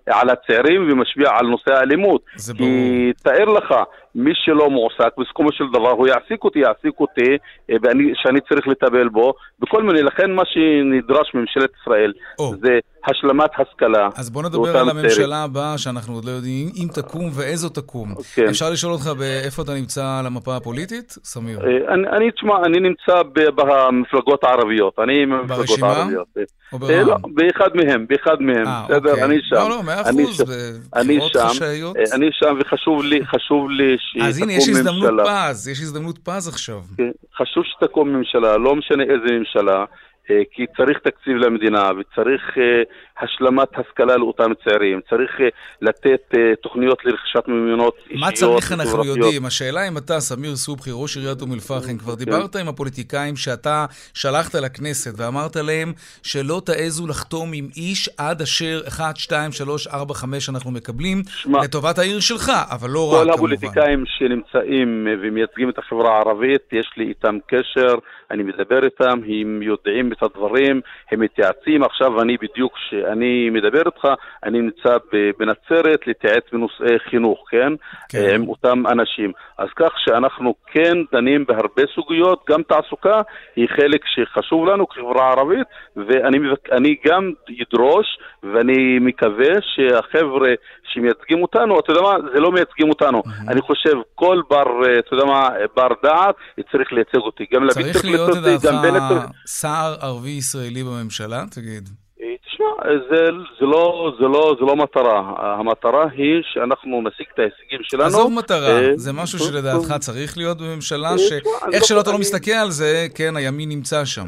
[0.06, 2.25] על הצעירים ומשפיע על נושא האלימות.
[2.56, 3.75] כי תאר לך,
[4.14, 7.30] מי שלא מועסק, בסיכומו של דבר הוא יעסיק אותי, יעסיק אותי,
[7.71, 12.42] אה, ואני, שאני צריך לטפל בו, בכל מיני, לכן מה שנדרש מממשלת ישראל oh.
[12.62, 14.09] זה השלמת השכלה.
[14.16, 18.14] אז בוא נדבר על הממשלה הבאה, שאנחנו עוד לא יודעים אם תקום ואיזו תקום.
[18.35, 18.48] כן.
[18.48, 21.59] אפשר לשאול אותך באיפה אתה נמצא על המפה הפוליטית, סמיר?
[21.61, 24.98] אה, אני, אני תשמע, אני נמצא במפלגות הערביות.
[24.98, 26.27] אני במפלגות הערביות.
[26.72, 26.92] או ברע"מ?
[26.92, 29.11] אה, לא, באחד מהם, באחד מהם, בסדר?
[29.11, 29.24] אוקיי.
[29.24, 29.57] אני שם.
[29.57, 31.96] לא, לא, מאה אחוז, בבחירות חשאיות.
[32.12, 36.80] אני שם, וחשוב לי, חשוב לי אז הנה, יש הזדמנות פז, יש הזדמנות פז עכשיו.
[36.96, 39.84] כן, חשוב שתקום ממשלה, לא משנה איזה ממשלה.
[40.30, 42.82] אה, כי צריך תקציב למדינה וצריך אה,
[43.24, 45.48] השלמת השכלה לאותם צעירים, צריך אה,
[45.82, 48.20] לתת תוכניות לרכישת מיומנות אישיות.
[48.20, 49.44] מה צריך אנחנו יודעים?
[49.44, 52.18] השאלה אם אתה, סמיר סובחי, ראש עיריית אום אל-פחם, כבר כן.
[52.24, 58.80] דיברת עם הפוליטיקאים שאתה שלחת לכנסת ואמרת להם שלא תעזו לחתום עם איש עד אשר
[58.88, 63.26] 1, 2, 3, 4, 5 אנחנו מקבלים שמה, לטובת העיר שלך, אבל לא רק כמובן.
[63.26, 67.94] כל הפוליטיקאים שנמצאים ומייצגים את החברה הערבית, יש לי איתם קשר,
[68.30, 71.83] אני מדבר איתם, הם יודעים את הדברים, הם מתייעצים.
[71.83, 74.09] עכשיו אני בדיוק, כשאני מדבר איתך,
[74.44, 74.96] אני נמצא
[75.38, 77.72] בנצרת להתייעץ בנושאי חינוך, כן?
[78.09, 78.35] כן?
[78.35, 79.33] עם אותם אנשים.
[79.59, 83.22] אז כך שאנחנו כן דנים בהרבה סוגיות, גם תעסוקה
[83.57, 88.07] היא חלק שחשוב לנו כחברה ערבית, ואני גם אדרוש,
[88.42, 90.50] ואני מקווה שהחבר'ה
[90.92, 93.18] שמייצגים אותנו, אתה יודע מה, זה לא מייצגים אותנו.
[93.18, 93.50] Mm-hmm.
[93.53, 94.64] אני חושב כל בר,
[94.98, 96.35] אתה יודע מה, בר דעת,
[96.72, 97.46] צריך לייצג אותי.
[97.53, 101.44] גם צריך להיות, לדעתך, שר ערבי ישראלי בממשלה?
[101.50, 101.88] תגיד.
[102.20, 102.66] אה, תשמע,
[103.10, 103.24] זה,
[103.60, 105.34] זה, לא, זה, לא, זה לא מטרה.
[105.38, 108.04] המטרה היא שאנחנו נשיג את ההישגים שלנו.
[108.04, 112.18] עזוב מטרה, אה, זה משהו שלדעתך צריך להיות בממשלה, אה, שאיך לא שלא אתה לא
[112.18, 114.26] מסתכל על זה, כן, הימין נמצא שם.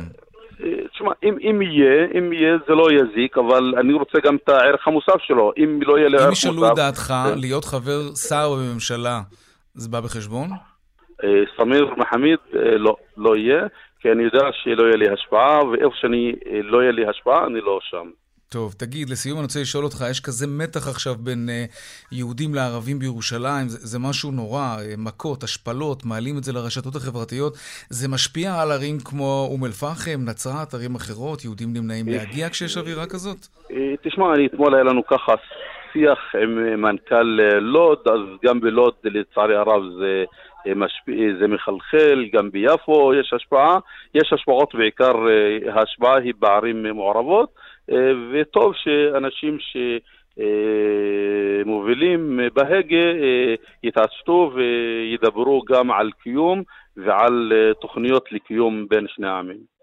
[0.92, 4.88] תשמע, אם, אם יהיה, אם יהיה זה לא יזיק, אבל אני רוצה גם את הערך
[4.88, 5.52] המוסף שלו.
[5.56, 6.46] אם לא יהיה לי ערך מוסף...
[6.46, 7.38] אם ישאלו את דעתך, כן.
[7.38, 9.20] להיות חבר שר בממשלה,
[9.74, 10.48] זה בא בחשבון?
[11.56, 12.38] סמיר מחמיד,
[12.78, 13.66] לא, לא יהיה.
[14.06, 17.60] כי אני יודע שלא יהיה לי השפעה, ואיפה שאני אה, לא יהיה לי השפעה, אני
[17.60, 18.10] לא שם.
[18.52, 22.98] טוב, תגיד, לסיום אני רוצה לשאול אותך, יש כזה מתח עכשיו בין uh, יהודים לערבים
[22.98, 27.52] בירושלים, זה, זה משהו נורא, uh, מכות, השפלות, מעלים את זה לרשתות החברתיות.
[27.90, 33.06] זה משפיע על ערים כמו אום אל-פחם, נצרת, ערים אחרות, יהודים נמנעים להגיע כשיש אווירה
[33.06, 33.40] כזאת?
[34.02, 35.32] תשמע, אני, אתמול היה לנו ככה
[35.92, 37.28] שיח עם מנכ"ל
[37.60, 40.24] לוד, אז גם בלוד, לצערי הרב, זה...
[40.74, 43.78] משפיע, זה מחלחל, גם ביפו יש השפעה,
[44.14, 47.54] יש השפעות בעיקר, אה, ההשפעה היא בערים מעורבות,
[47.92, 47.96] אה,
[48.32, 49.58] וטוב שאנשים
[51.64, 56.62] שמובילים בהגה אה, יתעשתו וידברו גם על קיום
[56.96, 59.76] ועל תוכניות לקיום בין שני העמים.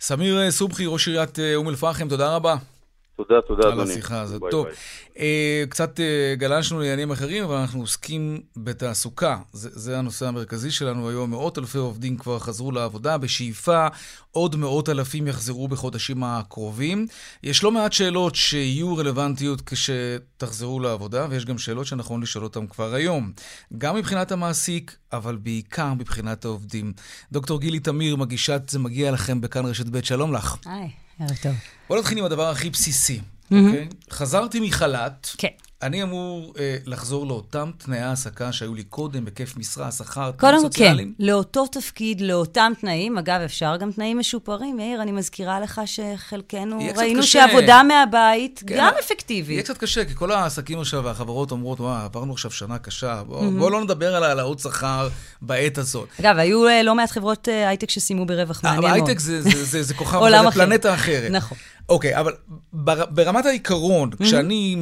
[0.00, 2.79] סמיר סובחי, ראש עיריית אום אל-פחם, תודה רבה.
[3.24, 3.82] תודה, תודה, אדוני.
[3.82, 4.40] על השיחה הזאת.
[4.40, 4.74] ביי, טוב, ביי.
[5.18, 9.38] אה, קצת אה, גלשנו לעניינים אחרים, אבל אנחנו עוסקים בתעסוקה.
[9.52, 11.30] זה, זה הנושא המרכזי שלנו היום.
[11.30, 13.86] מאות אלפי עובדים כבר חזרו לעבודה, בשאיפה
[14.30, 17.06] עוד מאות אלפים יחזרו בחודשים הקרובים.
[17.42, 22.94] יש לא מעט שאלות שיהיו רלוונטיות כשתחזרו לעבודה, ויש גם שאלות שנכון לשאול אותן כבר
[22.94, 23.32] היום.
[23.78, 26.92] גם מבחינת המעסיק, אבל בעיקר מבחינת העובדים.
[27.32, 30.56] דוקטור גילי תמיר, מגישת זה מגיע לכם בכאן רשת ב', שלום לך.
[30.66, 31.52] היי, ערב טוב.
[31.88, 33.20] בוא נתחיל עם הדבר הכי בסיסי.
[33.52, 33.88] אוקיי?
[34.10, 35.48] חזרתי מחל"ת, כן.
[35.82, 40.52] אני אמור אה, לחזור לאותם תנאי העסקה שהיו לי קודם, היקף משרה, שכר, תנאים קודם
[40.52, 41.14] כל, כן, סוציאליים?
[41.18, 43.18] לאותו תפקיד, לאותם תנאים.
[43.18, 44.80] אגב, אפשר גם תנאים משופרים.
[44.80, 47.46] יאיר, אני מזכירה לך שחלקנו ראינו קשה.
[47.48, 49.64] שעבודה מהבית כן, גם אבל- יהיה אפקטיבית.
[49.64, 53.70] קצת קשה, כי כל העסקים עכשיו והחברות אומרות, וואו, עברנו עכשיו שנה קשה, בואו בוא
[53.70, 55.08] לא נדבר על העלאות שכר
[55.42, 56.08] בעת הזאת.
[56.20, 59.08] אגב, היו אה, לא מעט חברות אה, הייטק שסיימו ברווח אה, מעניין מאוד.
[59.08, 60.50] הייטק זה, זה, זה, זה כוכב, עולם זה.
[60.50, 61.30] פלנטה אחרת.
[61.30, 61.58] נכון.
[61.90, 62.32] אוקיי, אבל
[62.72, 64.76] בר, ברמת העיקרון, כשאני...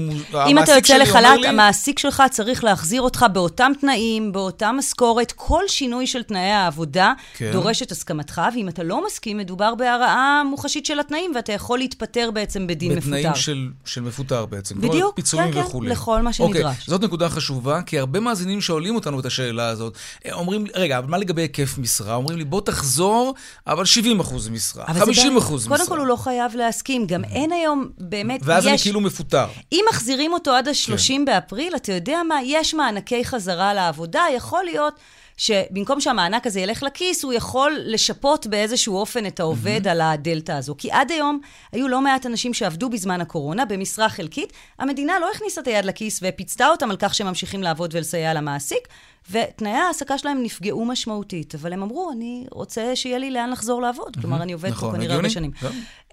[0.46, 5.32] אם אתה יוצא לחל"ת, לי- המעסיק שלך צריך להחזיר אותך באותם תנאים, באותה משכורת.
[5.36, 7.50] כל שינוי של תנאי העבודה כן.
[7.52, 12.30] דורש את הסכמתך, ואם אתה לא מסכים, מדובר בהרעה מוחשית של התנאים, ואתה יכול להתפטר
[12.30, 13.06] בעצם בדין מפוטר.
[13.16, 14.80] בתנאים של, של מפוטר בעצם.
[14.80, 15.90] בדיוק, פיצויים כן, כן, וכולי.
[15.90, 16.86] לכל מה אוקיי, שנדרש.
[16.88, 19.94] זאת נקודה חשובה, כי הרבה מאזינים שואלים אותנו את השאלה הזאת.
[20.26, 22.14] אה, אומרים רגע, אבל מה לגבי היקף משרה?
[22.14, 23.34] אומרים לי, בוא תחזור,
[23.66, 25.78] אבל 70 אחוז משרה, אבל זה 50 די- אחוז משרה.
[25.78, 26.97] קודם כל, הוא לא חייב להסכים.
[27.06, 28.82] גם אין היום, באמת, ואז אני יש...
[28.82, 29.46] כאילו מפוטר.
[29.72, 31.24] אם מחזירים אותו עד ה-30 כן.
[31.24, 32.38] באפריל, אתה יודע מה?
[32.44, 34.24] יש מענקי חזרה לעבודה.
[34.36, 34.94] יכול להיות
[35.38, 40.74] שבמקום שהמענק הזה ילך לכיס, הוא יכול לשפות באיזשהו אופן את העובד על הדלתא הזו.
[40.78, 41.40] כי עד היום
[41.72, 44.52] היו לא מעט אנשים שעבדו בזמן הקורונה במשרה חלקית.
[44.78, 48.88] המדינה לא הכניסה את היד לכיס ופיצתה אותם על כך שהם ממשיכים לעבוד ולסייע למעסיק,
[49.30, 51.54] ותנאי ההעסקה שלהם נפגעו משמעותית.
[51.54, 54.16] אבל הם אמרו, אני רוצה שיהיה לי לאן לחזור לעבוד.
[54.20, 55.14] כלומר, אני עובד נכון, פה כנראה.
[55.14, 55.50] הרבה שנים.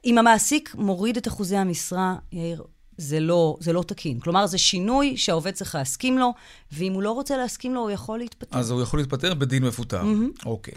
[0.06, 2.64] אם המעסיק מוריד את אחוזי המשרה, יאיר,
[2.98, 4.20] זה לא, זה לא תקין.
[4.20, 6.34] כלומר, זה שינוי שהעובד צריך להסכים לו,
[6.72, 8.60] ואם הוא לא רוצה להסכים לו, הוא יכול להתפטר.
[8.60, 10.02] אז הוא יכול להתפטר בדין מפוטר.
[10.46, 10.74] אוקיי.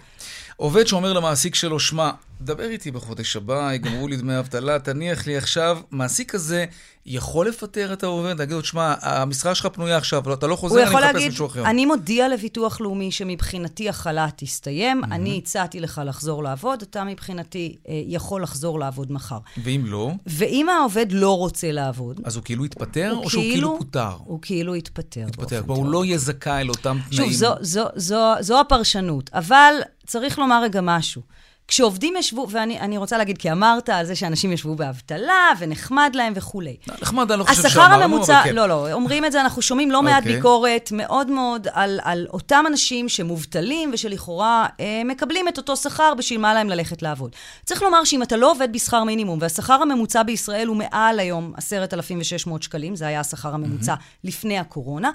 [0.61, 5.37] עובד שאומר למעסיק שלו, שמע, דבר איתי בחודש הבא, יגמרו לי דמי אבטלה, תניח לי
[5.37, 6.65] עכשיו, מעסיק כזה
[7.07, 10.83] יכול לפטר את העובד, להגיד לו, שמע, המשרה שלך פנויה עכשיו, אתה לא חוזר, הוא
[10.83, 11.67] אני יכול מחפש להגיד, מישהו אחר.
[11.67, 18.03] אני מודיע לביטוח לאומי שמבחינתי החל"ת הסתיים, אני הצעתי לך לחזור לעבוד, אתה מבחינתי אה,
[18.07, 19.39] יכול לחזור לעבוד מחר.
[19.65, 23.79] ואם לא, ואם העובד לא רוצה לעבוד, אז הוא כאילו יתפטר, הוא או שהוא כאילו
[23.79, 24.11] פוטר?
[24.25, 24.77] הוא כאילו.
[24.77, 27.33] יתפטר, באופן כלומר, הוא לא יהיה זכאי לאותם שוב, תנאים.
[27.33, 29.31] זו, זו, זו, זו הפרשנות.
[29.35, 29.73] אבל
[30.09, 31.23] צריך לומר רגע משהו.
[31.69, 36.33] כשעובדים ישבו, ואני אני רוצה להגיד, כי אמרת על זה שאנשים ישבו באבטלה, ונחמד להם
[36.37, 36.77] וכולי.
[37.03, 38.55] נחמד, אני לא חושב השכר שאמרנו, הממוצע, אבל כן.
[38.55, 40.37] לא, לא, אומרים את זה, אנחנו שומעים לא מעט אוקיי.
[40.37, 46.41] ביקורת מאוד מאוד על, על אותם אנשים שמובטלים ושלכאורה אה, מקבלים את אותו שכר בשביל
[46.41, 47.37] מה להם ללכת לעבוד.
[47.65, 52.63] צריך לומר שאם אתה לא עובד בשכר מינימום, והשכר הממוצע בישראל הוא מעל היום 10,600
[52.63, 53.95] שקלים, זה היה השכר הממוצע
[54.25, 55.11] לפני הקורונה,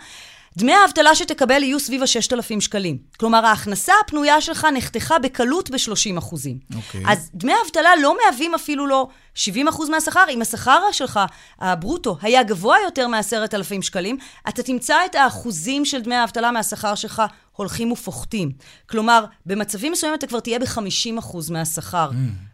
[0.58, 2.98] דמי האבטלה שתקבל יהיו סביב ה-6,000 שקלים.
[3.18, 6.60] כלומר, ההכנסה הפנויה שלך נחתכה בקלות ב-30 אחוזים.
[6.76, 7.04] אוקיי.
[7.08, 10.24] אז דמי האבטלה לא מהווים אפילו לא 70 אחוז מהשכר.
[10.30, 11.20] אם השכר שלך,
[11.60, 14.18] הברוטו, היה גבוה יותר מ-10,000 שקלים,
[14.50, 18.52] אתה תמצא את האחוזים של דמי האבטלה מהשכר שלך הולכים ופוחתים.
[18.90, 22.10] כלומר, במצבים מסוימים אתה כבר תהיה ב-50 אחוז מהשכר,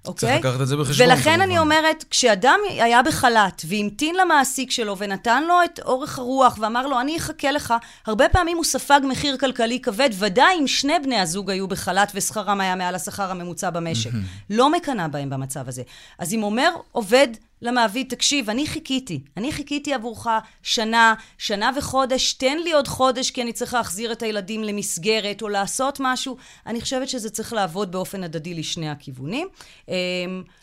[0.09, 0.29] אוקיי?
[0.29, 1.41] צריך לקחת את זה בחשבון, ולכן כמובן.
[1.41, 6.99] אני אומרת, כשאדם היה בחל"ת והמתין למעסיק שלו ונתן לו את אורך הרוח ואמר לו,
[6.99, 7.73] אני אחכה לך,
[8.07, 12.61] הרבה פעמים הוא ספג מחיר כלכלי כבד, ודאי אם שני בני הזוג היו בחל"ת ושכרם
[12.61, 14.11] היה מעל השכר הממוצע במשק.
[14.49, 15.83] לא מקנא בהם במצב הזה.
[16.19, 17.27] אז אם אומר עובד
[17.61, 19.19] למעביד, תקשיב, אני חיכיתי.
[19.37, 20.27] אני חיכיתי עבורך
[20.63, 25.49] שנה, שנה וחודש, תן לי עוד חודש כי אני צריך להחזיר את הילדים למסגרת או
[25.49, 26.37] לעשות משהו.
[26.67, 29.47] אני חושבת שזה צריך לעבוד באופן הדדי לשני הכיוונים.
[29.87, 29.93] אמ,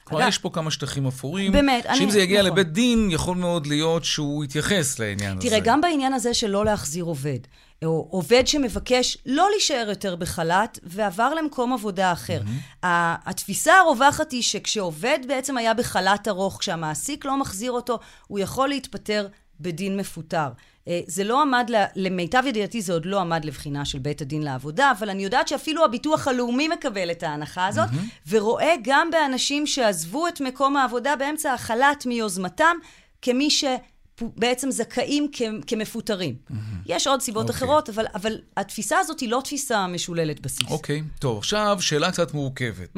[0.05, 1.53] כלומר, אגב, יש פה כמה שטחים אפורים.
[1.53, 2.53] באמת, שאם אני- זה יגיע נכון.
[2.53, 5.49] לבית דין, יכול מאוד להיות שהוא יתייחס לעניין הזה.
[5.49, 7.39] תראה, גם בעניין הזה של לא להחזיר עובד,
[7.85, 12.41] או עובד שמבקש לא להישאר יותר בחל"ת ועבר למקום עבודה אחר.
[12.83, 18.69] ה- התפיסה הרווחת היא שכשעובד בעצם היה בחל"ת ארוך, כשהמעסיק לא מחזיר אותו, הוא יכול
[18.69, 19.29] להתפטר
[19.61, 20.49] בדין מפוטר.
[20.89, 24.93] אה, זה לא עמד, למיטב ידיעתי זה עוד לא עמד לבחינה של בית הדין לעבודה,
[24.99, 27.89] אבל אני יודעת שאפילו הביטוח הלאומי מקבל את ההנחה הזאת,
[28.29, 32.77] ורואה גם באנשים שעזבו את מקום העבודה באמצע החל"ת מיוזמתם,
[33.23, 33.65] כמי ש...
[34.37, 36.35] בעצם זכאים כ- כמפוטרים.
[36.87, 37.57] יש עוד סיבות אוקיי.
[37.57, 40.71] אחרות, אבל, אבל התפיסה הזאת היא לא תפיסה משוללת בסיס.
[40.71, 42.97] אוקיי, טוב, עכשיו שאלה קצת מורכבת.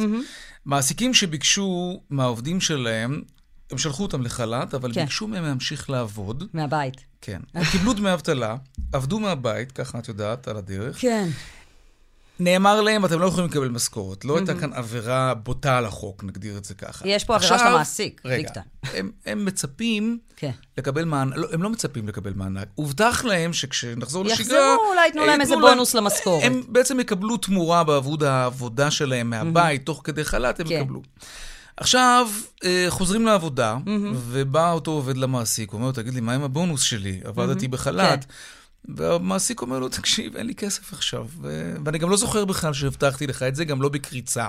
[0.65, 3.23] מעסיקים שביקשו מהעובדים שלהם,
[3.71, 5.01] הם שלחו אותם לחל"ת, אבל כן.
[5.05, 6.45] ביקשו מהם להמשיך לעבוד.
[6.53, 6.95] מהבית.
[7.21, 7.41] כן.
[7.55, 8.57] הם קיבלו דמי אבטלה,
[8.93, 11.01] עבדו מהבית, ככה את יודעת, על הדרך.
[11.01, 11.29] כן.
[12.41, 14.25] נאמר להם, אתם לא יכולים לקבל משכורת.
[14.25, 17.09] לא הייתה כאן עבירה בוטה על החוק, נגדיר את זה ככה.
[17.09, 18.51] יש פה עבירה של המעסיק, רגע.
[18.95, 20.51] הם, הם מצפים כן.
[20.79, 22.69] לקבל מענק, לא, הם לא מצפים לקבל מענק.
[22.75, 24.41] הובטח להם שכשנחזור לשגרה...
[24.41, 26.45] יחזרו, אולי ייתנו להם איזה בונוס למשכורת.
[26.45, 30.75] הם בעצם יקבלו תמורה בעבוד העבודה שלהם מהבית, תוך כדי חל"ת הם כן.
[30.75, 31.03] יקבלו.
[31.77, 32.29] עכשיו,
[32.65, 33.77] אה, חוזרים לעבודה,
[34.15, 37.21] ובא אותו עובד למעסיק, הוא אומר תגיד לי, מה עם הבונוס שלי?
[37.25, 38.25] עבדתי בחל"ת.
[38.25, 38.31] כן.
[38.85, 41.27] והמעסיק אומר לו, תקשיב, אין לי כסף עכשיו.
[41.43, 44.47] ו- ואני גם לא זוכר בכלל שהבטחתי לך את זה, גם לא בקריצה.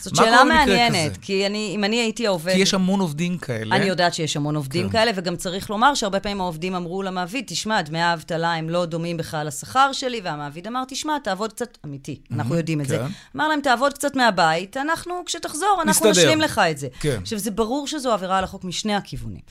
[0.00, 1.20] זאת שאלה מעניינת, כזה?
[1.22, 2.52] כי אני, אם אני הייתי העובד...
[2.52, 3.76] כי יש המון עובדים כאלה.
[3.76, 4.92] אני יודעת שיש המון עובדים כן.
[4.92, 9.16] כאלה, וגם צריך לומר שהרבה פעמים העובדים אמרו למעביד, תשמע, דמי האבטלה הם לא דומים
[9.16, 12.98] בכלל לשכר שלי, והמעביד אמר, תשמע, תעבוד קצת, אמיתי, אנחנו יודעים את זה.
[12.98, 13.06] כן.
[13.36, 16.10] אמר להם, תעבוד קצת מהבית, אנחנו, כשתחזור, אנחנו.
[16.10, 16.88] נשלים לך את זה.
[17.00, 17.18] כן.
[17.22, 19.42] עכשיו, זה ברור שזו עבירה על החוק משני הכיוונים.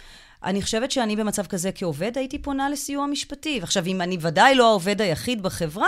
[0.46, 3.58] אני חושבת שאני במצב כזה כעובד, הייתי פונה לסיוע משפטי.
[3.62, 5.88] ועכשיו, אם אני ודאי לא העובד היחיד בחברה,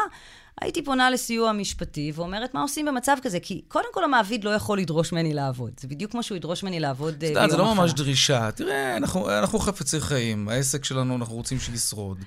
[0.62, 3.40] הייתי פונה לסיוע משפטי ואומרת, מה עושים במצב כזה?
[3.40, 5.72] כי קודם כל המעביד לא יכול לדרוש ממני לעבוד.
[5.80, 7.94] זה בדיוק כמו שהוא ידרוש ממני לעבוד אה, ביום יודעת, זה לא ממש.
[7.94, 8.50] דרישה.
[8.52, 12.18] תראה, אנחנו, אנחנו חפצי חיים, העסק שלנו, אנחנו רוצים שישרוד.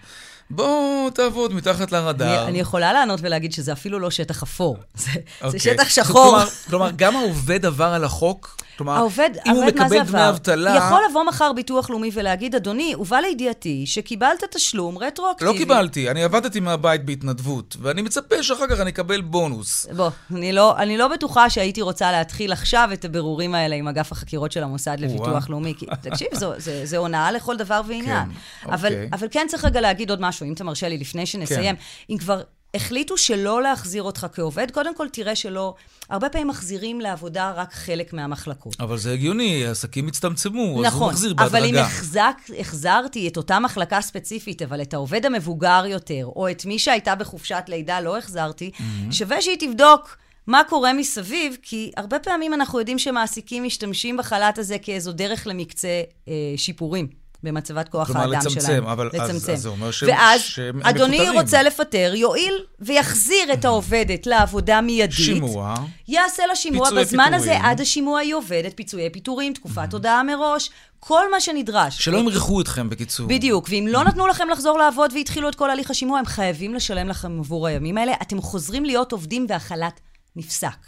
[0.50, 2.42] בוא תעבוד מתחת לרדאר.
[2.42, 4.76] אני, אני יכולה לענות ולהגיד שזה אפילו לא שטח אפור.
[4.94, 5.60] זה, זה אוקיי.
[5.60, 6.24] שטח שחור.
[6.24, 8.56] כלומר, כלומר, גם העובד עבר על החוק?
[8.80, 10.28] כלומר, העובד, אם הוא מקבל דמי?
[10.28, 10.76] אבטלה...
[10.76, 15.50] יכול לבוא מחר ביטוח לאומי ולהגיד, אדוני, הובא לידיעתי שקיבלת תשלום רטרואקטיבי.
[15.52, 19.86] לא קיבלתי, אני עבדתי מהבית בהתנדבות, ואני מצפה שאחר כך אני אקבל בונוס.
[19.96, 24.12] בוא, אני לא, אני לא בטוחה שהייתי רוצה להתחיל עכשיו את הבירורים האלה עם אגף
[24.12, 25.50] החקירות של המוסד לביטוח.
[25.50, 25.74] לאומי.
[25.78, 28.24] כי, תקשיב, זו, זה, זה הונאה לכל דבר ועניין.
[28.24, 29.08] כן, אבל, אוקיי.
[29.12, 31.76] אבל כן צריך רגע להגיד עוד משהו, אם אתה מרשה לי, לפני שנסיים.
[31.76, 31.82] כן.
[32.10, 32.42] אם כבר
[32.74, 35.74] החליטו שלא להחזיר אותך כעובד, קודם כל תראה שלא...
[36.10, 38.80] הרבה פעמים מחזירים לעבודה רק חלק מהמחלקות.
[38.80, 41.82] אבל זה הגיוני, העסקים הצטמצמו, אז הוא נכון, מחזיר אבל אם בהדרגה.
[41.82, 47.14] החזק, החזרתי את אותה מחלקה ספציפית, אבל את העובד המבוגר יותר, או את מי שהייתה
[47.14, 49.12] בחופשת לידה לא החזרתי, Mm-hmm.
[49.12, 54.78] שווה שהיא תבדוק מה קורה מסביב, כי הרבה פעמים אנחנו יודעים שמעסיקים משתמשים בחל"ת הזה
[54.78, 57.08] כאיזו דרך למקצה אה, שיפורים.
[57.42, 58.86] במצבת כוח כלומר, האדם לצמצם, שלהם.
[58.86, 59.52] אבל אז- לצמצם.
[59.52, 61.40] אז זה אומר שהם- ואז, שהם אדוני מפוטרים.
[61.40, 65.16] רוצה לפטר, יואיל ויחזיר את העובדת לעבודה מיידית.
[65.16, 65.74] שימוע.
[66.08, 66.90] יעשה לה שימוע.
[66.90, 67.34] בזמן פיטורים.
[67.34, 72.04] הזה, עד השימוע היא עובדת, פיצויי פיטורים, תקופת הודעה מראש, כל מה שנדרש.
[72.04, 73.28] שלא ימרחו אתכם, בקיצור.
[73.28, 77.08] בדיוק, ואם לא נתנו לכם לחזור לעבוד והתחילו את כל הליך השימוע, הם חייבים לשלם
[77.08, 78.12] לכם עבור הימים האלה.
[78.22, 80.00] אתם חוזרים להיות עובדים והחל"ת
[80.36, 80.86] נפסק.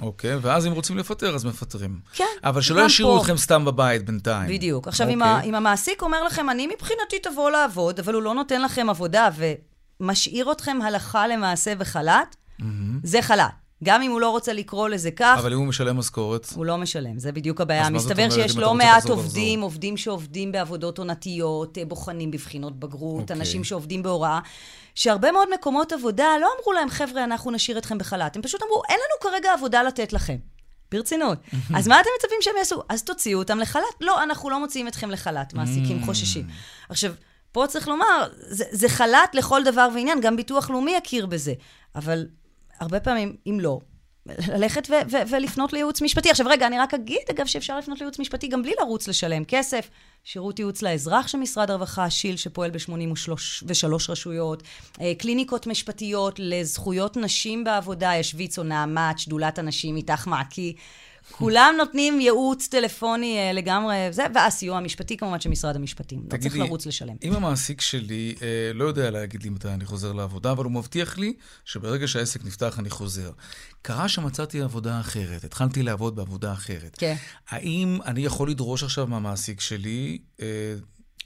[0.00, 2.00] אוקיי, ואז אם רוצים לפטר, אז מפטרים.
[2.12, 3.20] כן, אבל שלא ישאירו פה.
[3.20, 4.48] אתכם סתם בבית בינתיים.
[4.50, 4.88] בדיוק.
[4.88, 5.48] עכשיו, אם, ה, אוקיי.
[5.50, 9.28] אם המעסיק אומר לכם, אני מבחינתי תבוא לעבוד, אבל הוא לא נותן לכם עבודה
[10.00, 12.36] ומשאיר אתכם הלכה למעשה בחל"ת,
[13.02, 13.65] זה חל"ת.
[13.84, 16.78] גם אם הוא לא רוצה לקרוא לזה כך, אבל אם הוא משלם משכורת, הוא לא
[16.78, 17.90] משלם, זה בדיוק הבעיה.
[17.90, 19.64] מסתבר שיש לא מעט עובדים, לחזור?
[19.64, 23.36] עובדים שעובדים בעבודות עונתיות, אה, בוחנים בבחינות בגרות, אוקיי.
[23.36, 24.40] אנשים שעובדים בהוראה,
[24.94, 28.36] שהרבה מאוד מקומות עבודה לא אמרו להם, חבר'ה, אנחנו נשאיר אתכם בחל"ת.
[28.36, 30.36] הם פשוט אמרו, אין לנו כרגע עבודה לתת לכם.
[30.92, 31.38] ברצינות.
[31.76, 32.82] אז מה אתם מצפים שהם יעשו?
[32.88, 34.00] אז תוציאו אותם לחל"ת.
[34.00, 36.46] לא, אנחנו לא מוציאים אתכם לחל"ת, מעסיקים חוששים.
[36.88, 37.12] עכשיו,
[37.52, 41.52] פה צריך לומר, זה, זה חל"ת לכל דבר ועניין, גם ביטוח לאומי יכיר בזה.
[41.94, 42.26] אבל
[42.80, 43.80] הרבה פעמים, אם לא,
[44.48, 46.30] ללכת ו- ו- ולפנות לייעוץ משפטי.
[46.30, 49.90] עכשיו, רגע, אני רק אגיד, אגב, שאפשר לפנות לייעוץ משפטי גם בלי לרוץ לשלם כסף.
[50.24, 54.62] שירות ייעוץ לאזרח של משרד הרווחה, שיל, שפועל ב-83 רשויות,
[55.00, 60.76] אה, קליניקות משפטיות לזכויות נשים בעבודה, יש ויצו, נעמת, שדולת הנשים, איתך מעקי.
[61.32, 66.22] כולם נותנים ייעוץ טלפוני אה, לגמרי, זה, והסיוע המשפטי כמובן של משרד המשפטים.
[66.32, 67.16] לא צריך לרוץ לשלם.
[67.22, 71.18] אם המעסיק שלי אה, לא יודע להגיד לי מתי אני חוזר לעבודה, אבל הוא מבטיח
[71.18, 71.32] לי
[71.64, 73.30] שברגע שהעסק נפתח אני חוזר.
[73.82, 76.96] קרה שמצאתי עבודה אחרת, התחלתי לעבוד בעבודה אחרת.
[76.98, 77.14] כן.
[77.48, 80.46] האם אני יכול לדרוש עכשיו מהמעסיק שלי, אה,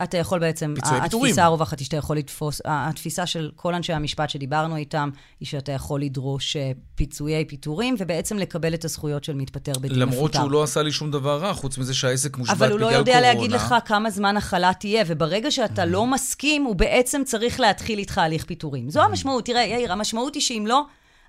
[0.02, 0.74] אתה יכול בעצם.
[0.82, 5.72] התפיסה הרווחת היא שאתה יכול לתפוס, התפיסה של כל אנשי המשפט שדיברנו איתם, היא שאתה
[5.72, 10.00] יכול לדרוש אה, פיצויי פיטורים, ובעצם לקבל את הזכויות של מתפטר בדין מפוטר.
[10.00, 12.78] למרות שהוא לא עשה לי שום דבר רע, חוץ מזה שהעסק מושבת אבל בגלל הוא
[12.78, 12.96] קורונה.
[12.96, 17.60] לא יודע להגיד לך כמה זמן החל"ת תהיה, וברגע שאתה לא מסכים, הוא בעצם צריך
[17.60, 18.90] להתחיל איתך הליך פיטורים.
[18.90, 19.44] זו המשמעות.
[19.44, 20.82] תראה, יאיר, המשמעות היא שאם לא,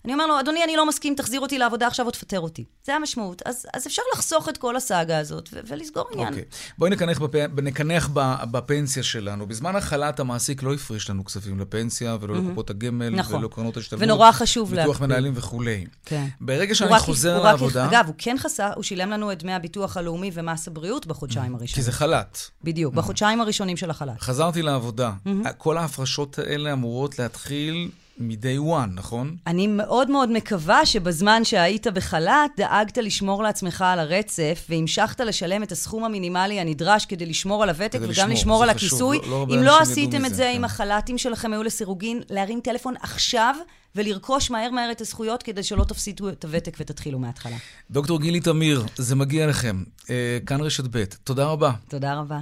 [0.05, 2.63] אני אומר לו, אדוני, אני לא מסכים, תחזיר אותי לעבודה עכשיו או תפטר אותי.
[2.85, 3.41] זה המשמעות.
[3.45, 6.27] אז, אז אפשר לחסוך את כל הסאגה הזאת ו- ולסגור עניין.
[6.27, 6.43] אוקיי.
[6.77, 7.35] בואי נקנח, בפ...
[7.61, 8.09] נקנח.
[8.51, 9.47] בפנסיה שלנו.
[9.47, 13.35] בזמן החל"ת המעסיק לא הפריש לנו כספים לפנסיה, ולא לקופות הגמל, נכון.
[13.35, 14.03] ולא קרנות השתלמות.
[14.03, 15.05] ונורא חשוב ביטוח להקפיד.
[15.05, 15.85] מנהלים וכולי.
[16.05, 16.25] כן.
[16.41, 19.53] ברגע שאני חוזר הוא רק- לעבודה, אגב, הוא כן חסר, הוא שילם לנו את דמי
[19.53, 21.85] הביטוח הלאומי ומס הבריאות בחודשיים כי הראשונים.
[21.85, 22.37] זה חל"ת.
[22.63, 24.21] בדיוק, בחודשיים הראשונים של החל"ת.
[24.21, 25.11] חזרתי לעבודה.
[25.57, 27.89] כל ההפרשות האלה אמורות להתחיל
[28.21, 29.35] מ-day one, נכון?
[29.47, 35.71] אני מאוד מאוד מקווה שבזמן שהיית בחל"ת, דאגת לשמור לעצמך על הרצף, והמשכת לשלם את
[35.71, 38.89] הסכום המינימלי הנדרש כדי לשמור על הוותק, וגם לשמור, לשמור על חשוב.
[38.89, 39.19] הכיסוי.
[39.29, 40.53] לא- לא אם לא עשיתם את זה, כן.
[40.55, 43.55] אם החל"תים שלכם היו לסירוגין, להרים טלפון עכשיו
[43.95, 47.57] ולרכוש מהר מהר את הזכויות, כדי שלא תפסידו את הוותק ותתחילו מההתחלה.
[47.91, 49.83] דוקטור גילי תמיר, זה מגיע לכם.
[50.09, 51.71] אה, כאן רשת ב', תודה רבה.
[51.89, 52.39] תודה רבה.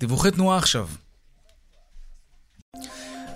[0.00, 0.88] דיווחי תנועה עכשיו.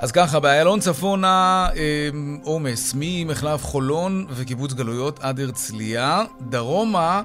[0.03, 2.09] אז ככה, באיילון צפונה אה,
[2.43, 6.23] עומס ממחלף חולון וקיבוץ גלויות עד הרצליה.
[6.41, 7.23] דרומה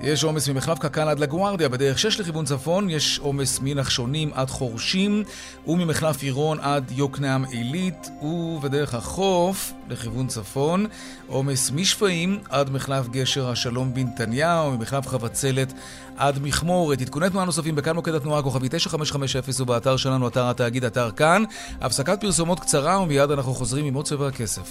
[0.00, 1.68] יש עומס ממחלף קק"ל עד לגוארדיה.
[1.68, 5.24] בדרך 6 לכיוון צפון יש עומס מנחשונים עד חורשים
[5.66, 10.86] וממחלף עירון עד יוקנעם עילית ובדרך החוף לכיוון צפון
[11.26, 15.72] עומס משפעים עד מחלף גשר השלום בנתניהו ממחלף חבצלת
[16.16, 17.00] עד מכמורת.
[17.00, 21.42] עדכוני תנועה נוספים בכאן מוקד התנועה כוכבי 9550 ובאתר שלנו, אתר התאגיד, אתר כאן.
[21.80, 24.70] הפסקת פרסומות קצרה ומיד אנחנו חוזרים עם עוד צבע הכסף.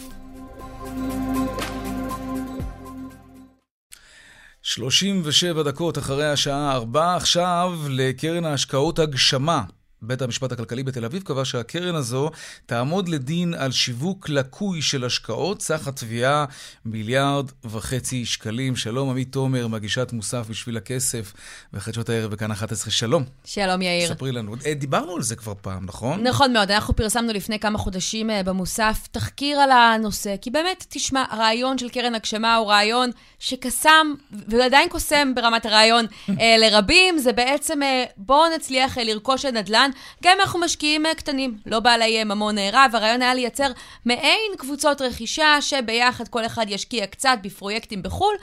[4.61, 9.63] 37 דקות אחרי השעה 4, עכשיו לקרן ההשקעות הגשמה.
[10.01, 12.31] בית המשפט הכלכלי בתל אביב קבע שהקרן הזו
[12.65, 16.45] תעמוד לדין על שיווק לקוי של השקעות, סך התביעה
[16.85, 18.75] מיליארד וחצי שקלים.
[18.75, 21.33] שלום, עמית תומר, מגישת מוסף בשביל הכסף,
[21.73, 22.91] בחדשות הערב בכאן 11.
[22.91, 23.23] שלום.
[23.45, 24.09] שלום, יאיר.
[24.09, 24.55] ספרי לנו.
[24.65, 26.23] אה, דיברנו על זה כבר פעם, נכון?
[26.23, 31.23] נכון מאוד, אנחנו פרסמנו לפני כמה חודשים אה, במוסף תחקיר על הנושא, כי באמת, תשמע,
[31.29, 33.09] הרעיון של קרן הגשמה הוא רעיון
[33.39, 34.13] שקסם,
[34.47, 37.79] ועדיין קוסם ברמת הרעיון אה, לרבים, זה בעצם
[38.17, 39.88] בואו נצליח לרכוש נדל"ן,
[40.23, 43.71] גם אם אנחנו משקיעים אה, קטנים, לא בעלי אה, ממון אה, רב, הרעיון היה לייצר
[44.05, 48.35] מעין קבוצות רכישה, שביחד כל אחד ישקיע קצת בפרויקטים בחו"ל,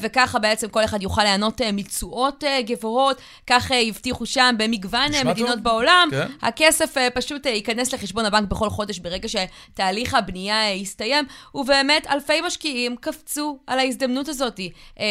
[0.00, 5.62] וככה בעצם כל אחד יוכל ליהנות מתשואות גבוהות, כך הבטיחו שם במגוון מדינות טוב.
[5.62, 6.08] בעולם.
[6.10, 6.26] כן.
[6.42, 13.58] הכסף פשוט ייכנס לחשבון הבנק בכל חודש ברגע שתהליך הבנייה יסתיים, ובאמת אלפי משקיעים קפצו
[13.66, 14.60] על ההזדמנות הזאת.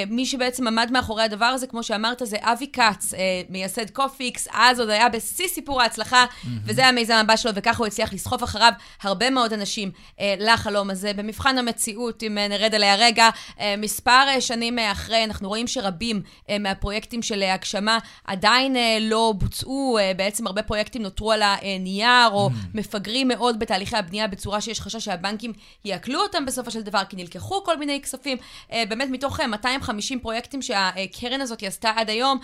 [0.08, 3.13] מי שבעצם עמד מאחורי הדבר הזה, כמו שאמרת, זה אבי כץ,
[3.50, 6.26] מייסד קופיקס, אז עוד היה בשיא סיפור ההצלחה,
[6.66, 11.14] וזה הממיזם הבא שלו, וככה הוא הצליח לסחוף אחריו הרבה מאוד אנשים אה, לחלום הזה.
[11.14, 15.68] במבחן המציאות, אם אה, נרד עליה רגע, אה, מספר אה, שנים אה, אחרי, אנחנו רואים
[15.68, 21.32] שרבים אה, מהפרויקטים של אה, הגשמה עדיין אה, לא בוצעו, אה, בעצם הרבה פרויקטים נותרו
[21.32, 25.54] על הנייר, או מפגרים מאוד בתהליכי הבנייה בצורה שיש חשש שהבנקים
[25.86, 28.38] יעקלו אותם בסופו של דבר, כי נלקחו כל מיני כספים.
[28.72, 32.40] אה, באמת מתוך אה, 250 פרויקטים שהקרן הזאת עשתה עד היום,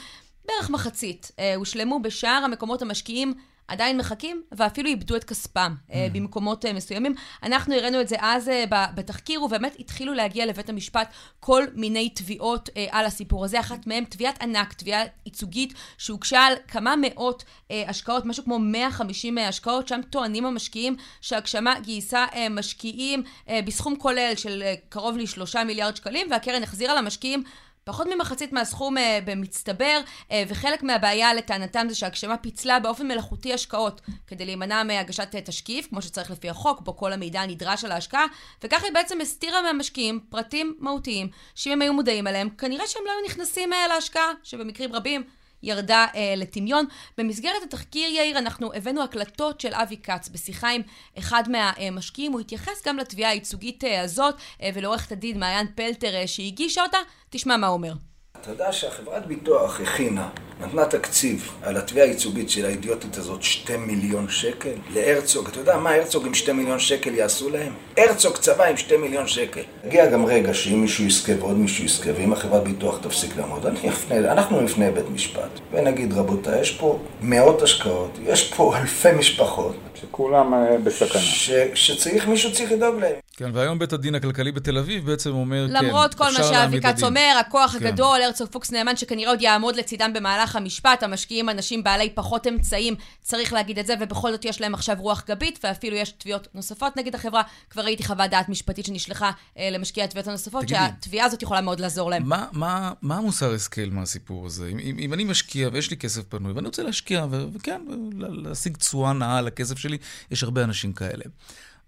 [0.49, 3.33] בערך מחצית אה, הושלמו בשאר המקומות המשקיעים.
[3.69, 5.93] עדיין מחכים, ואפילו איבדו את כספם mm.
[6.13, 7.15] במקומות אה, מסוימים.
[7.43, 8.63] אנחנו הראינו את זה אז אה,
[8.95, 13.59] בתחקיר, ובאמת התחילו להגיע לבית המשפט כל מיני תביעות אה, על הסיפור הזה.
[13.59, 19.37] אחת מהן תביעת ענק, תביעה ייצוגית, שהוגשה על כמה מאות אה, השקעות, משהו כמו 150
[19.37, 25.17] אה, השקעות, שם טוענים המשקיעים שהגשמה גייסה אה, משקיעים אה, בסכום כולל של אה, קרוב
[25.17, 27.43] לשלושה מיליארד שקלים, והקרן החזירה למשקיעים
[27.83, 29.99] פחות ממחצית מהסכום אה, במצטבר,
[30.31, 35.87] אה, וחלק מהבעיה לטענתם זה שהגשמה פיצלה באופן מלאכותי השקעות, כדי להימנע מהגשת אה, תשקיף,
[35.89, 38.25] כמו שצריך לפי החוק, בו כל המידע הנדרש על ההשקעה,
[38.63, 43.11] וכך היא בעצם הסתירה מהמשקיעים פרטים מהותיים, שאם הם היו מודעים אליהם, כנראה שהם לא
[43.11, 45.23] היו נכנסים אה, להשקעה, שבמקרים רבים
[45.63, 46.85] ירדה אה, לטמיון.
[47.17, 50.81] במסגרת התחקיר, יאיר, אנחנו הבאנו הקלטות של אבי כץ בשיחה עם
[51.17, 52.31] אחד מהמשקיעים.
[52.31, 56.97] הוא התייחס גם לתביעה הייצוגית אה, הזאת, אה, ולעורכת הדין מעיין פלטר אה, שהגישה אותה.
[57.29, 57.93] תשמע מה הוא אומר.
[58.41, 60.29] אתה יודע שהחברת ביטוח הכינה,
[60.61, 65.47] נתנה תקציב על התביעה הייצוגית של האידיוטית הזאת, שתי מיליון שקל להרצוג.
[65.47, 67.73] אתה יודע מה הרצוג עם שתי מיליון שקל יעשו להם?
[67.97, 69.61] הרצוג צבא עם שתי מיליון שקל.
[69.83, 73.89] הגיע גם רגע שאם מישהו יזכה ועוד מישהו יזכה, ואם החברת ביטוח תפסיק לעמוד, אני
[73.89, 79.75] אפנה, אנחנו נפנה לבית משפט, ונגיד, רבותיי, יש פה מאות השקעות, יש פה אלפי משפחות,
[80.01, 81.21] שכולם אה, בסכנה.
[81.21, 83.15] ש, שצריך, מישהו צריך לדאוג להם.
[83.39, 86.53] כן, והיום בית הדין הכלכלי בתל אביב בעצם אומר, כן, למרות כל מה אפשר שאבי
[86.53, 87.05] להעמיד כץ לדין.
[87.05, 87.87] אומר, הכוח כן.
[87.87, 92.95] הגדול, הרצוג פוקס נאמן, שכנראה עוד יעמוד לצידם במהלך המשפט, המשקיעים אנשים בעלי פחות אמצעים,
[93.21, 96.97] צריך להגיד את זה, ובכל זאת יש להם עכשיו רוח גבית, ואפילו יש תביעות נוספות
[96.97, 97.41] נגד החברה.
[97.69, 100.79] כבר ראיתי חוות דעת משפטית שנשלחה אה, למשקיעי התביעות הנוספות, תגידי.
[100.79, 102.29] שהתביעה הזאת יכולה מאוד לעזור להם.
[102.29, 104.67] מה, מה, מה המוסר השכל מהסיפור הזה?
[104.67, 107.81] אם, אם, אם אני משקיע ויש לי כסף פנוי ואני רוצה להשקיע, וכן,
[108.17, 109.97] להשיג תשואה נאה על הכסף שלי,
[110.31, 111.23] יש הרבה אנשים כאלה.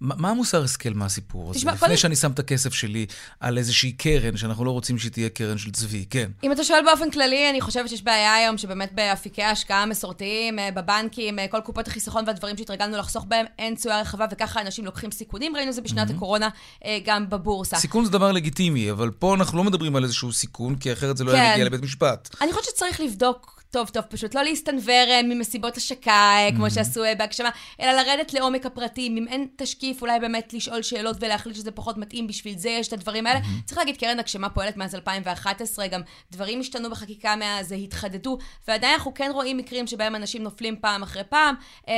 [0.02, 1.72] מה המוסר השכל מהסיפור הזה?
[1.72, 3.06] לפני שאני שם את הכסף שלי
[3.40, 6.32] על איזושהי קרן, שאנחנו לא רוצים שהיא תהיה קרן של צבי, כן.
[6.44, 10.70] אם אתה שואל באופן כללי, אני חושבת שיש בעיה היום שבאמת באפיקי ההשקעה המסורתיים, אה,
[10.72, 15.12] בבנקים, אה, כל קופות החיסכון והדברים שהתרגלנו לחסוך בהם, אין תשואה רחבה, וככה אנשים לוקחים
[15.12, 15.56] סיכונים.
[15.56, 16.50] ראינו זה בשנת הקורונה
[16.86, 17.78] אה, גם בבורסה.
[17.78, 21.24] סיכון זה דבר לגיטימי, אבל פה אנחנו לא מדברים על איזשהו סיכון, כי אחרת זה
[21.24, 21.38] לא כן.
[21.38, 22.36] היה מגיע לבית משפט.
[22.42, 27.04] אני חושבת שצריך לבדוק טוב, טוב, פשוט לא להסתנוור אה, ממסיבות השקה, אה, כמו שעשו
[27.04, 27.50] אה, בהגשמה,
[27.82, 29.18] אלא לרדת לעומק הפרטים.
[29.18, 32.94] אם אין תשקיף, אולי באמת לשאול שאלות ולהחליט שזה פחות מתאים, בשביל זה יש את
[32.94, 33.40] הדברים האלה.
[33.66, 36.02] צריך להגיד, קרן הגשמה פועלת מאז 2011, גם
[36.32, 41.24] דברים השתנו בחקיקה מאז, התחדדו, ועדיין אנחנו כן רואים מקרים שבהם אנשים נופלים פעם אחרי
[41.24, 41.56] פעם,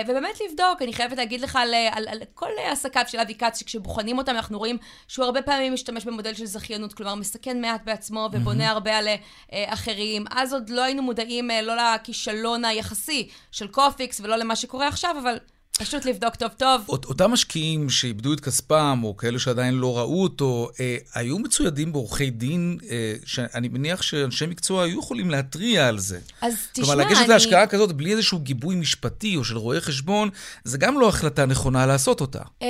[0.08, 4.18] ובאמת לבדוק, אני חייבת להגיד לך על, על, על כל עסקיו של אבי כץ, שכשבוחנים
[4.18, 8.70] אותם אנחנו רואים שהוא הרבה פעמים משתמש במודל של זכיינות, כלומר מסכן מעט בעצמו ובונה
[8.70, 9.08] הרבה על
[9.54, 10.26] אחרים.
[10.32, 15.38] אז עוד לא היינו מודעים לא לכישלון היחסי של קופיקס ולא למה שקורה עכשיו, אבל
[15.80, 16.86] פשוט לבדוק טוב טוב.
[16.90, 22.30] אותם משקיעים שאיבדו את כספם, או כאלה שעדיין לא ראו אותו, אה, היו מצוידים בעורכי
[22.30, 26.20] דין, אה, שאני מניח שאנשי מקצוע היו יכולים להתריע על זה.
[26.42, 27.04] אז תשמע, אני...
[27.04, 30.30] כלומר, לגשת להשקעה כזאת בלי איזשהו גיבוי משפטי או של רואה חשבון,
[30.64, 32.42] זה גם לא החלטה נכונה לעשות אותה.
[32.62, 32.68] אה,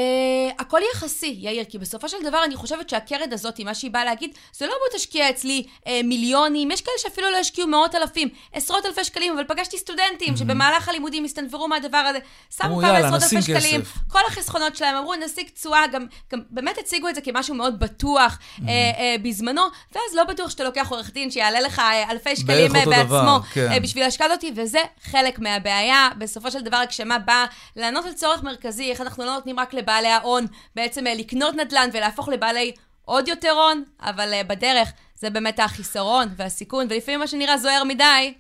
[0.60, 4.32] הכל יחסי, יאיר, כי בסופו של דבר אני חושבת שהקרן הזאת, מה שהיא באה להגיד,
[4.54, 8.86] זה לא בוא תשקיע אצלי אה, מיליונים, יש כאלה שאפילו לא השקיעו מאות אלפים, עשרות
[8.86, 10.38] אלפי שקלים, אבל פגשתי סטודנטים mm-hmm.
[10.38, 12.20] שבמהלך הלימודים הסתנוורו מהדבר הזה,
[12.58, 17.10] שמו כמה עשרות אלפי שקלים, כל החסכונות שלהם, אמרו נשיג תשואה, גם, גם באמת הציגו
[17.10, 18.62] את זה כמשהו מאוד בטוח mm-hmm.
[18.68, 22.76] אה, אה, בזמנו, ואז לא בטוח שאתה לוקח עורך דין שיעלה לך אה, אלפי שקלים
[22.76, 23.72] אה, בעצמו דבר, כן.
[23.72, 26.10] אה, בשביל ההשקעה הזאת, וזה חלק מהבעיה.
[26.18, 30.08] בסופו של דבר, הגשמה באה לענות על צורך מרכזי, איך אנחנו לא נותנים רק לבעלי
[30.08, 32.72] ההון בעצם אה, לקנות נדל"ן ולהפוך לבעלי
[33.06, 38.34] עוד יותר הון, אבל בדרך זה באמת החיסרון והסיכון, ולפעמים מה שנראה זוהר מדי.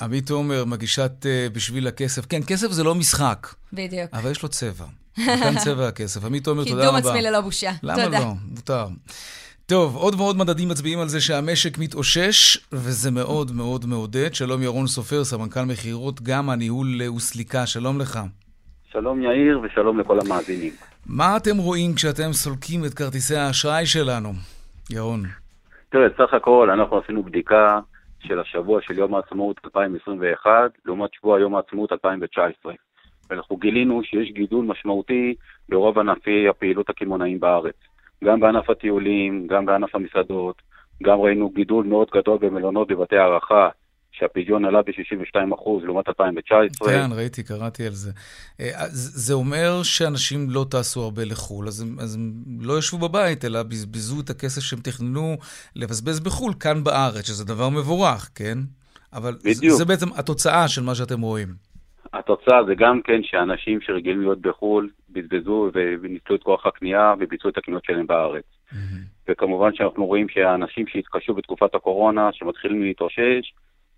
[0.00, 2.26] עמית תומר, מגישת uh, בשביל הכסף.
[2.26, 3.46] כן, כסף זה לא משחק.
[3.72, 4.10] בדיוק.
[4.12, 4.84] אבל יש לו צבע.
[5.16, 6.24] כאן צבע הכסף.
[6.24, 6.98] עמית תומר, תודה רבה.
[6.98, 7.70] קידום עצמי ללא בושה.
[7.82, 8.18] למה תודה.
[8.18, 8.32] לא?
[8.54, 8.86] מותר.
[9.66, 14.34] טוב, עוד ועוד מדדים מצביעים על זה שהמשק מתאושש, וזה מאוד מאוד מעודד.
[14.34, 16.86] שלום ירון סופר, סמנכ"ל מכירות, גם הניהול
[17.16, 17.66] וסליקה.
[17.66, 18.20] שלום לך.
[18.92, 20.72] שלום יאיר ושלום לכל המאזינים.
[21.06, 24.32] מה אתם רואים כשאתם סולקים את כרטיסי האשראי שלנו,
[24.90, 25.22] ירון?
[25.90, 27.80] תראה, סך הכל אנחנו עשינו בדיקה
[28.20, 30.50] של השבוע של יום העצמאות 2021
[30.84, 32.72] לעומת שבוע יום העצמאות 2019.
[33.30, 35.34] ואנחנו גילינו שיש גידול משמעותי
[35.68, 37.74] ברוב ענפי הפעילות הקמעונאים בארץ.
[38.24, 40.62] גם בענף הטיולים, גם בענף המסעדות,
[41.02, 43.68] גם ראינו גידול מאוד גדול במלונות בבתי הערכה,
[44.20, 46.88] שהפדיון עלה ב-62% לעומת 2019.
[46.88, 48.10] כן, ראיתי, קראתי על זה.
[48.60, 53.44] אה, זה אומר שאנשים לא טסו הרבה לחו"ל, אז הם, אז הם לא ישבו בבית,
[53.44, 55.36] אלא בזבזו את הכסף שהם תכננו
[55.76, 58.58] לבזבז בחו"ל כאן בארץ, שזה דבר מבורך, כן?
[59.12, 59.74] אבל בדיוק.
[59.78, 61.48] זה בעצם התוצאה של מה שאתם רואים.
[62.12, 67.58] התוצאה זה גם כן שאנשים שרגילים להיות בחו"ל בזבזו וניצלו את כוח הקנייה וביצעו את
[67.58, 68.44] הקניות שלהם בארץ.
[68.44, 68.76] Mm-hmm.
[69.28, 73.52] וכמובן שאנחנו רואים שהאנשים שהתקשו בתקופת הקורונה, שמתחילים להתאושש,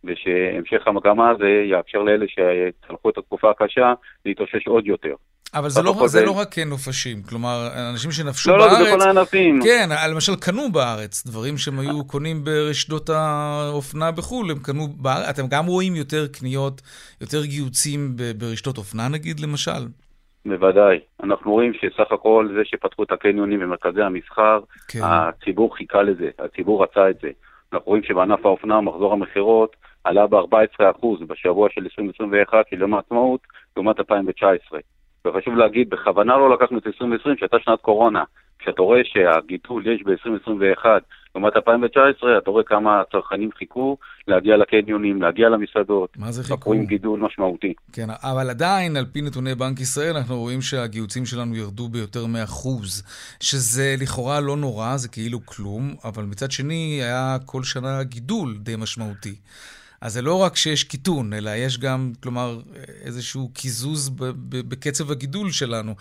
[0.04, 3.92] ושהמשך המגמה הזה יאפשר לאלה שצלחו את התקופה הקשה
[4.26, 5.14] להתאושש עוד יותר.
[5.54, 8.78] אבל זה לא, זה לא רק נופשים, כלומר, אנשים שנפשו לא, בארץ...
[8.78, 9.60] לא, זה בכל הענפים.
[9.62, 15.28] כן, למשל קנו בארץ, דברים שהם היו קונים ברשתות האופנה בחו"ל, הם קנו בארץ.
[15.28, 16.80] אתם גם רואים יותר קניות,
[17.20, 19.82] יותר גיוצים ברשתות אופנה נגיד, למשל?
[20.46, 20.98] בוודאי.
[21.22, 25.00] אנחנו רואים שסך הכל זה שפתחו את הקניונים ומרכזי המסחר, כן.
[25.02, 27.28] הציבור חיכה לזה, הציבור רצה את זה.
[27.72, 33.40] אנחנו רואים שבענף האופנה מחזור המכירות עלה ב-14% בשבוע של 2021 של יום העצמאות
[33.76, 34.80] לעומת 2019.
[35.26, 38.24] וחשוב להגיד, בכוונה לא לקחנו את 2020, שהייתה שנת קורונה.
[38.58, 40.86] כשאתה רואה שהגידול יש ב-2021
[41.34, 43.96] לעומת 2019, אתה רואה כמה הצרכנים חיכו
[44.28, 46.16] להגיע לקניונים, להגיע למסעדות.
[46.16, 46.54] מה זה חיכו?
[46.54, 47.74] אנחנו רואים גידול משמעותי.
[47.92, 53.02] כן, אבל עדיין, על פי נתוני בנק ישראל, אנחנו רואים שהגיוצים שלנו ירדו ביותר מאחוז,
[53.40, 58.76] שזה לכאורה לא נורא, זה כאילו כלום, אבל מצד שני, היה כל שנה גידול די
[58.76, 59.34] משמעותי.
[60.02, 62.50] אז זה לא רק שיש קיטון, אלא יש גם, כלומר,
[63.04, 64.10] איזשהו קיזוז
[64.68, 65.92] בקצב הגידול שלנו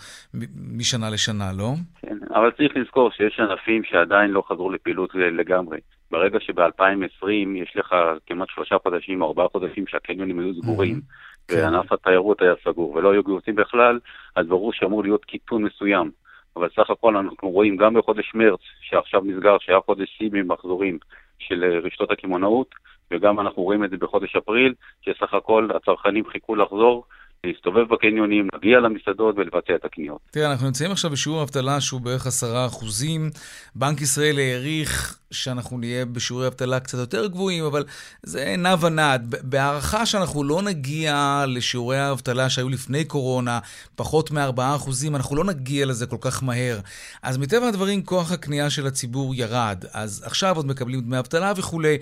[0.78, 1.70] משנה לשנה, לא?
[2.00, 5.78] כן, אבל צריך לזכור שיש ענפים שעדיין לא חזרו לפעילות לגמרי.
[6.10, 7.28] ברגע שב-2020
[7.62, 7.94] יש לך
[8.26, 11.00] כמעט שלושה חודשים או ארבעה חודשים שהקניונים היו סגורים,
[11.48, 11.56] כן.
[11.56, 13.98] וענף התיירות היה סגור ולא היו גיוסים בכלל,
[14.36, 16.10] אז ברור שאמור להיות קיטון מסוים.
[16.56, 20.98] אבל סך הכל אנחנו רואים גם בחודש מרץ, שעכשיו נסגר, שהיה חודש שיא ממחזורים
[21.38, 22.74] של רשתות הקמעונאות,
[23.12, 27.04] וגם אנחנו רואים את זה בחודש אפריל, שסך הכל הצרכנים חיכו לחזור.
[27.46, 30.18] להסתובב בקניונים, להגיע למסעדות ולבצע את הקניות.
[30.30, 33.30] תראה, אנחנו נמצאים עכשיו בשיעור אבטלה שהוא בערך עשרה אחוזים.
[33.74, 37.84] בנק ישראל העריך שאנחנו נהיה בשיעורי אבטלה קצת יותר גבוהים, אבל
[38.22, 39.34] זה נע ונד.
[39.42, 43.58] בהערכה שאנחנו לא נגיע לשיעורי האבטלה שהיו לפני קורונה,
[43.96, 46.78] פחות מ-4 אחוזים, אנחנו לא נגיע לזה כל כך מהר.
[47.22, 49.84] אז מטבע הדברים, כוח הקנייה של הציבור ירד.
[49.92, 51.98] אז עכשיו עוד מקבלים דמי אבטלה וכולי.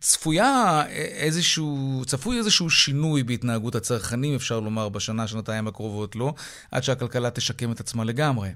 [0.00, 0.82] צפויה
[1.26, 6.32] איזשהו, צפוי איזשהו שינוי בהתנהגות הצרכנים, אפשר לומר, בשנה, שנתיים הקרובות, לא?
[6.72, 8.48] עד שהכלכלה תשקם את עצמה לגמרי.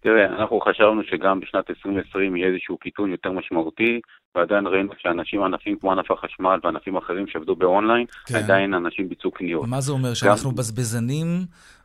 [0.00, 4.00] תראה, אנחנו חשבנו שגם בשנת 2020 יהיה איזשהו קיטון יותר משמעותי,
[4.34, 8.34] ועדיין ראינו שאנשים, ענפים כמו ענף החשמל וענפים אחרים שעבדו באונליין, כן.
[8.34, 9.68] עדיין אנשים ביצעו קניות.
[9.68, 11.26] מה זה אומר, שאנחנו בזבזנים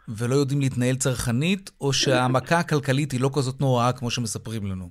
[0.07, 4.89] ולא יודעים להתנהל צרכנית, או שהמכה הכלכלית היא לא כזאת נוראה כמו שמספרים לנו?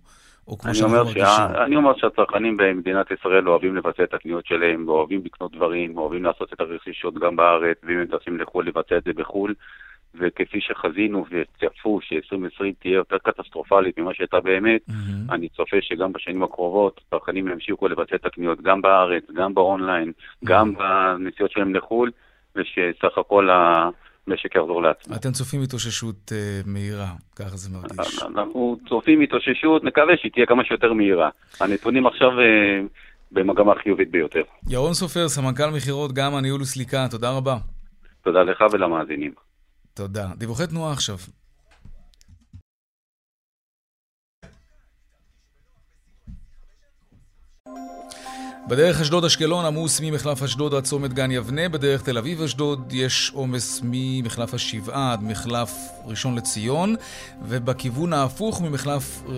[0.48, 1.24] או כמו שאנחנו מרגישים?
[1.24, 1.64] שה...
[1.64, 6.52] אני אומר שהצרכנים במדינת ישראל אוהבים לבצע את הקניות שלהם, אוהבים לקנות דברים, אוהבים לעשות
[6.52, 9.54] את הרכישות גם בארץ, ואם הם טסים לחו"ל לבצע את זה בחו"ל.
[10.14, 15.30] וכפי שחזינו וצפו ש-2020 תהיה יותר קטסטרופלית ממה שהייתה באמת, מהמם.
[15.30, 20.12] אני צופה שגם בשנים הקרובות צרכנים ימשיכו לבצע את הקניות גם בארץ, גם באונליין,
[20.44, 22.10] גם בנסיעות שלהם לחו"ל,
[22.56, 23.48] ושסך הכל
[24.30, 25.16] המשק יחזור לעצמו.
[25.16, 28.22] אתם צופים התאוששות אה, מהירה, ככה זה מרגיש.
[28.22, 31.30] אנחנו צופים התאוששות, נקווה שהיא תהיה כמה שיותר מהירה.
[31.60, 32.80] הנתונים עכשיו אה,
[33.32, 34.42] במגמה חיובית ביותר.
[34.68, 37.56] ירון סופר, סמנכ"ל מכירות, גם הניהול וסליקה, תודה רבה.
[38.24, 39.32] תודה לך ולמאזינים.
[39.94, 40.26] תודה.
[40.36, 41.16] דיווחי תנועה עכשיו.
[48.68, 54.54] בדרך אשדוד-אשקלון עמוס ממחלף אשדוד עד צומת גן יבנה, בדרך תל אביב-אשדוד יש עומס ממחלף
[54.54, 55.72] השבעה עד מחלף
[56.06, 56.96] ראשון לציון,
[57.42, 59.34] ובכיוון ההפוך ממחלף אה,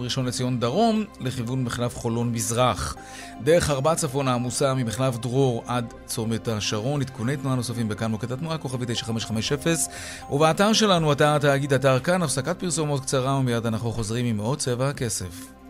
[0.00, 2.96] ראשון לציון דרום לכיוון מחלף חולון מזרח.
[3.42, 8.58] דרך ארבע צפון העמוסה ממחלף דרור עד צומת השרון, עדכוני תנועה נוספים בכאן מוקד התנועה,
[8.58, 9.74] כוכבי 9550,
[10.30, 14.88] ובאתר שלנו, אתר התאגיד, אתר כאן, הפסקת פרסומות קצרה ומיד אנחנו חוזרים עם עוד צבע
[14.88, 15.63] הכסף.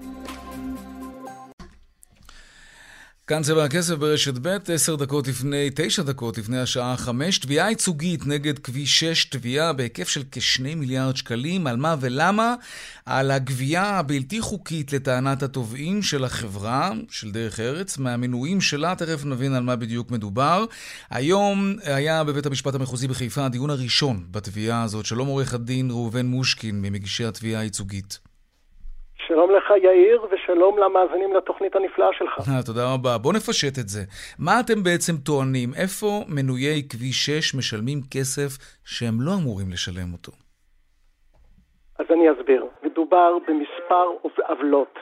[3.27, 8.27] כאן צבע הכסף ברשת ב', עשר דקות לפני, תשע דקות לפני השעה חמש, תביעה ייצוגית
[8.27, 12.55] נגד כביש 6, תביעה בהיקף של כשני מיליארד שקלים, על מה ולמה?
[13.07, 19.55] על הגבייה הבלתי חוקית לטענת התובעים של החברה, של דרך ארץ, מהמינויים שלה, תכף נבין
[19.55, 20.65] על מה בדיוק מדובר.
[21.11, 25.07] היום היה בבית המשפט המחוזי בחיפה הדיון הראשון בתביעה הזאת.
[25.07, 28.34] שלום עורך הדין ראובן מושקין, ממגישי התביעה הייצוגית.
[29.27, 32.39] שלום לך יאיר, ושלום למאזינים לתוכנית הנפלאה שלך.
[32.39, 33.19] אה, תודה רבה.
[33.23, 34.01] בוא נפשט את זה.
[34.39, 35.69] מה אתם בעצם טוענים?
[35.83, 36.07] איפה
[36.37, 38.51] מנויי כביש 6 משלמים כסף
[38.85, 40.33] שהם לא אמורים לשלם אותו?
[41.99, 42.67] אז אני אסביר.
[42.83, 44.07] מדובר במספר
[44.49, 44.99] עוולות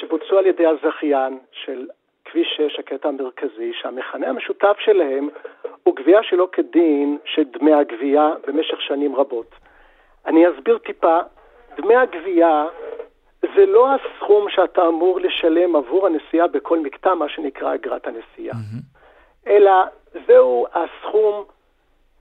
[0.00, 1.86] שבוצעו על ידי הזכיין של
[2.24, 5.28] כביש 6, הקטע המרכזי, שהמכנה המשותף שלהם
[5.82, 9.50] הוא גבייה שלא כדין של דמי הגבייה במשך שנים רבות.
[10.26, 11.18] אני אסביר טיפה.
[11.76, 12.66] דמי הגבייה
[13.42, 19.50] זה לא הסכום שאתה אמור לשלם עבור הנסיעה בכל מקטע, מה שנקרא אגרת הנסיעה, mm-hmm.
[19.50, 19.72] אלא
[20.26, 21.44] זהו הסכום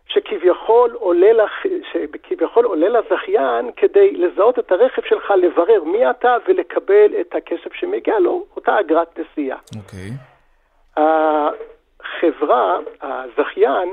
[0.07, 1.51] שכביכול עולה, לח...
[1.91, 8.19] שכביכול עולה לזכיין כדי לזהות את הרכב שלך, לברר מי אתה ולקבל את הכסף שמגיע
[8.19, 9.57] לו, אותה אגרת נסיעה.
[9.77, 10.09] אוקיי.
[10.09, 10.37] Okay.
[11.97, 13.89] החברה, הזכיין,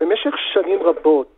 [0.00, 1.36] במשך שנים רבות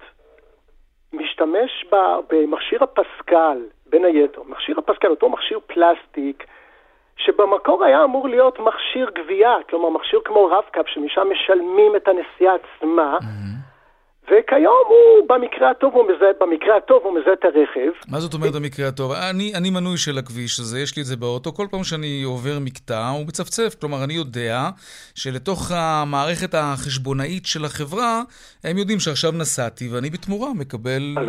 [1.12, 1.86] משתמש
[2.30, 3.58] במכשיר הפסקל,
[3.90, 6.46] בין היתר, מכשיר הפסקל, אותו מכשיר פלסטיק,
[7.16, 13.18] שבמקור היה אמור להיות מכשיר גבייה, כלומר מכשיר כמו רב-קו, שמשם משלמים את הנסיעה עצמה,
[13.20, 13.55] mm-hmm.
[14.30, 17.90] וכיום הוא במקרה הטוב הוא מזהה, במקרה הטוב הוא מזהה את הרכב.
[18.12, 19.12] מה זאת אומרת במקרה הטוב?
[19.30, 22.56] אני, אני מנוי של הכביש הזה, יש לי את זה באוטו, כל פעם שאני עובר
[22.66, 24.56] מקטע הוא מצפצף, כלומר אני יודע
[25.14, 28.22] שלתוך המערכת החשבונאית של החברה,
[28.64, 31.20] הם יודעים שעכשיו נסעתי ואני בתמורה מקבל uh,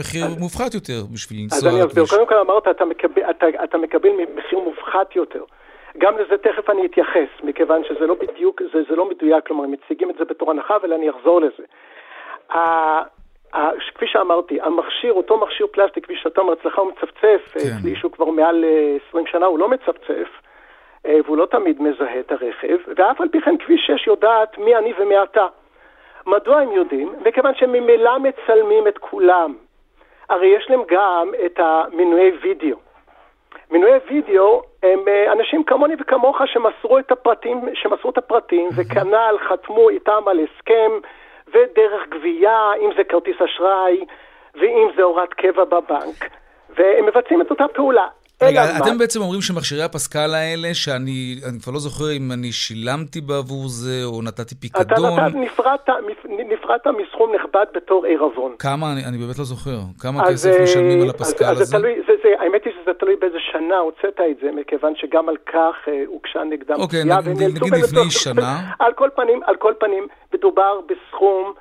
[0.00, 1.72] מחיר אז, מופחת יותר בשביל לנסוע לכביש.
[1.72, 5.44] אז אני אסביר, קודם כל אמרת, אתה מקבל, אתה, אתה מקבל מחיר מופחת יותר.
[5.98, 9.72] גם לזה תכף אני אתייחס, מכיוון שזה לא בדיוק, זה, זה לא מדויק, כלומר, הם
[9.72, 11.64] מציגים את זה בתור הנחה, אבל אני אחזור לזה.
[13.94, 17.58] כפי שאמרתי, המכשיר, אותו מכשיר פלסטיק, כפי שאתה אומר, אצלך הוא מצפצף, כן.
[17.78, 18.64] אצלי שהוא כבר מעל
[19.08, 20.28] 20 שנה, הוא לא מצפצף,
[21.04, 24.92] והוא לא תמיד מזהה את הרכב, ואף על פי כן כביש 6 יודעת מי אני
[24.98, 25.46] ומי אתה.
[26.26, 27.14] מדוע הם יודעים?
[27.26, 29.54] מכיוון שהם ממילא מצלמים את כולם.
[30.28, 32.76] הרי יש להם גם את המנועי וידאו.
[33.70, 34.98] מנועי וידאו הם
[35.32, 40.90] אנשים כמוני וכמוך שמסרו את הפרטים, שמסרו את הפרטים, וכנ"ל חתמו איתם על הסכם
[41.52, 44.04] ודרך גבייה, אם זה כרטיס אשראי,
[44.54, 46.30] ואם זה הוראת קבע בבנק,
[46.76, 48.06] והם מבצעים את אותה פעולה.
[48.42, 53.20] רגע, אתם בעצם אומרים שמכשירי הפסקל האלה, שאני אני כבר לא זוכר אם אני שילמתי
[53.20, 55.18] בעבור זה, או נתתי פיקדון.
[55.18, 55.88] אתה נפרדת,
[56.52, 58.52] נפרדת מסכום נכבד בתור עירבון.
[58.58, 58.92] כמה?
[58.92, 59.78] אני, אני באמת לא זוכר.
[60.00, 61.62] כמה כסף משלמים על הפסקל אז, הזה?
[61.62, 64.92] אז זה תלוי, זה, זה, האמת היא שזה תלוי באיזה שנה הוצאת את זה, מכיוון
[64.96, 68.60] שגם על כך אה, הוגשה נגדם אוקיי, נגיד לפני שנה.
[68.78, 71.52] על כל פנים, על כל פנים, מדובר בסכום...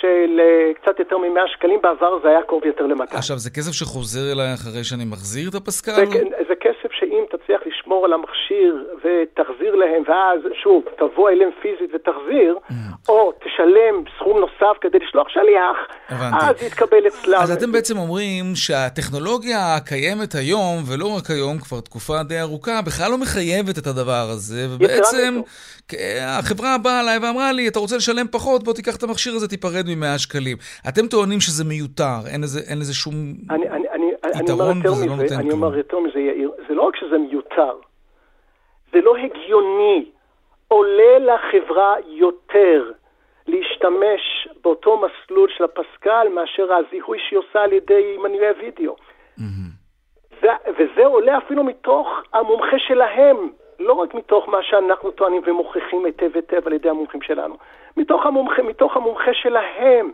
[0.00, 3.16] של uh, קצת יותר מ-100 שקלים, בעבר זה היה קרוב יותר ל-200.
[3.16, 6.06] עכשיו, זה כסף שחוזר אליי אחרי שאני מחזיר את הפסקל?
[6.06, 11.94] זה, זה כסף שאם תצליח לשמור על המכשיר ותחזיר להם, ואז שוב, תבוא אליהם פיזית
[11.94, 12.72] ותחזיר, mm.
[13.08, 15.76] או תשלם סכום נוסף כדי לשלוח שליח,
[16.08, 16.44] הבנתי.
[16.46, 17.38] אז יתקבל אצלם.
[17.42, 23.10] אז אתם בעצם אומרים שהטכנולוגיה הקיימת היום, ולא רק היום, כבר תקופה די ארוכה, בכלל
[23.10, 25.40] לא מחייבת את הדבר הזה, ובעצם
[26.20, 29.86] החברה באה אליי ואמרה לי, אתה רוצה לשלם פחות, בוא תיקח את המכשיר הזה, תיפרד
[29.88, 30.56] מ-100 שקלים.
[30.88, 32.18] אתם טוענים שזה מיותר,
[32.68, 33.14] אין לזה, שום
[33.50, 33.87] אני, אני,
[34.40, 35.40] יתרון וזה לא נותן כלום.
[35.40, 37.76] אני אומר יותר מזה, יאיר, זה לא רק שזה מיותר,
[38.92, 40.10] זה לא הגיוני.
[40.68, 42.92] עולה לחברה יותר
[43.46, 48.96] להשתמש באותו מסלול של הפסקל מאשר הזיהוי שהיא עושה על ידי מנועי וידאו.
[49.38, 50.42] Mm-hmm.
[50.78, 53.36] וזה עולה אפילו מתוך המומחה שלהם,
[53.78, 57.56] לא רק מתוך מה שאנחנו טוענים ומוכיחים היטב היטב על ידי המומחים שלנו,
[57.96, 60.12] מתוך המומחה, מתוך המומחה שלהם.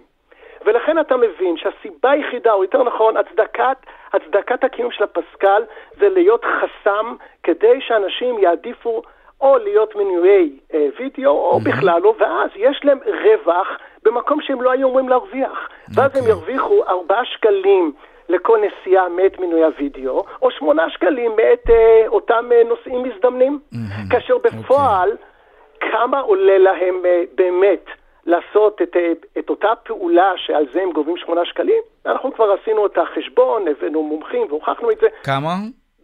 [0.65, 3.77] ולכן אתה מבין שהסיבה היחידה, או יותר נכון, הצדקת,
[4.13, 5.63] הצדקת הקיום של הפסקל
[6.01, 9.03] זה להיות חסם כדי שאנשים יעדיפו
[9.41, 11.65] או להיות מנויי אה, וידאו, או mm-hmm.
[11.65, 13.69] בכלל לא, ואז יש להם רווח
[14.05, 15.69] במקום שהם לא היו אמורים להרוויח.
[15.69, 15.93] Okay.
[15.95, 16.31] ואז הם אוקיי.
[16.31, 17.93] ירוויחו 4 שקלים
[18.29, 23.59] לכל נסיעה מאת מנוי הוידאו, או 8 שקלים מאת אה, אותם אה, נוסעים מזדמנים.
[23.73, 24.11] Mm-hmm.
[24.11, 25.87] כאשר בפועל, okay.
[25.91, 27.85] כמה עולה להם אה, באמת
[28.27, 31.83] לעשות את, אה, את אותה פעולה שעל זה הם גובים 8 שקלים?
[32.07, 35.07] אנחנו כבר עשינו את החשבון, הבאנו מומחים והוכחנו את זה.
[35.23, 35.55] כמה?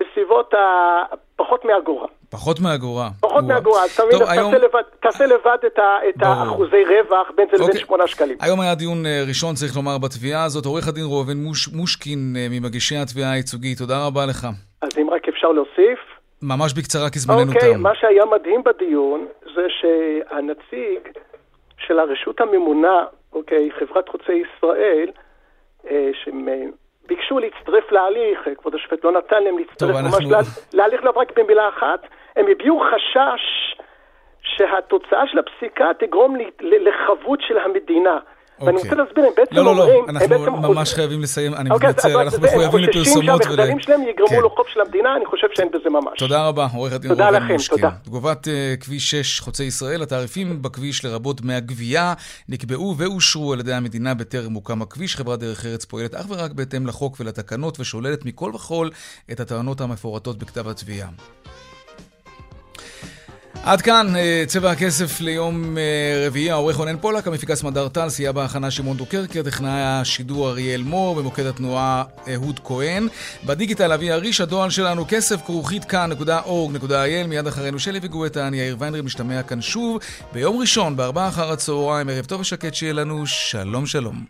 [0.00, 1.02] בסביבות ה...
[1.36, 2.06] פחות מאגורה.
[2.30, 3.08] פחות מאגורה.
[3.20, 4.52] פחות מאגורה, אז תמיד היום...
[4.52, 7.80] תעשה לבד, תעשה לבד את, ה, את האחוזי רווח בין זה לבין אוקיי.
[7.80, 8.36] שמונה שקלים.
[8.40, 10.66] היום היה דיון אה, ראשון, צריך לומר, בתביעה הזאת.
[10.66, 14.46] עורך הדין ראובן מוש, מושקין אה, ממגישי התביעה הייצוגית, תודה רבה לך.
[14.82, 15.98] אז אם רק אפשר להוסיף.
[16.42, 17.80] ממש בקצרה, כי זמננו אוקיי, תם.
[17.82, 20.98] מה שהיה מדהים בדיון זה שהנציג
[21.86, 25.10] של הרשות הממונה, אוקיי, חברת חוצי ישראל,
[25.90, 26.48] אה, שהם
[27.06, 30.30] ביקשו להצטרף להליך, כבוד השופט לא נתן להם להצטרף טוב, ממש אנחנו...
[30.72, 32.06] להליך, לא רק במילה אחת,
[32.36, 33.76] הם הביעו חשש
[34.42, 38.18] שהתוצאה של הפסיקה תגרום לחבות של המדינה.
[38.60, 39.04] ואני רוצה אוקיי.
[39.04, 42.80] להסביר, הם בעצם לא, לא, לא, אנחנו ממש חייבים לסיים, אני אוקיי, מתנצל, אנחנו מחויבים
[42.80, 43.42] לפרסומות.
[43.42, 44.40] שהמחדלים שלהם יגרמו כן.
[44.40, 46.18] לו חוב של המדינה, אני חושב שאין בזה ממש.
[46.18, 47.76] תודה רבה, עורך הדין ראובן מושקין.
[47.76, 47.90] תודה.
[48.02, 52.14] תגובת אה, כביש 6 חוצה ישראל, התעריפים בכביש לרבות דמי הגבייה
[52.48, 55.16] נקבעו ואושרו על ידי המדינה בטרם הוקם הכביש.
[55.16, 58.90] חברת דרך ארץ פועלת אך ורק בהתאם לחוק ולתקנות ושוללת מכל וכול
[59.32, 61.08] את הטענות המפורטות בכתב התביעה.
[63.64, 68.32] עד כאן אה, צבע הכסף ליום אה, רביעי, העורך רונן פולק, המפיקה סמדר טל, סייע
[68.32, 72.04] בהכנה שמעון דוקרקר, טכנאי השידור אריאל מור, במוקד התנועה
[72.34, 73.08] אהוד כהן.
[73.44, 79.02] בדיגיטל אבי אריש, הדואל שלנו כסף כרוכית כאן.org.il, מיד אחרינו שלי וגואטה, אני יאיר ויינרי,
[79.02, 79.98] משתמע כאן שוב
[80.32, 84.24] ביום ראשון, בארבעה אחר הצהריים, ערב טוב ושקט שיהיה לנו, שלום שלום.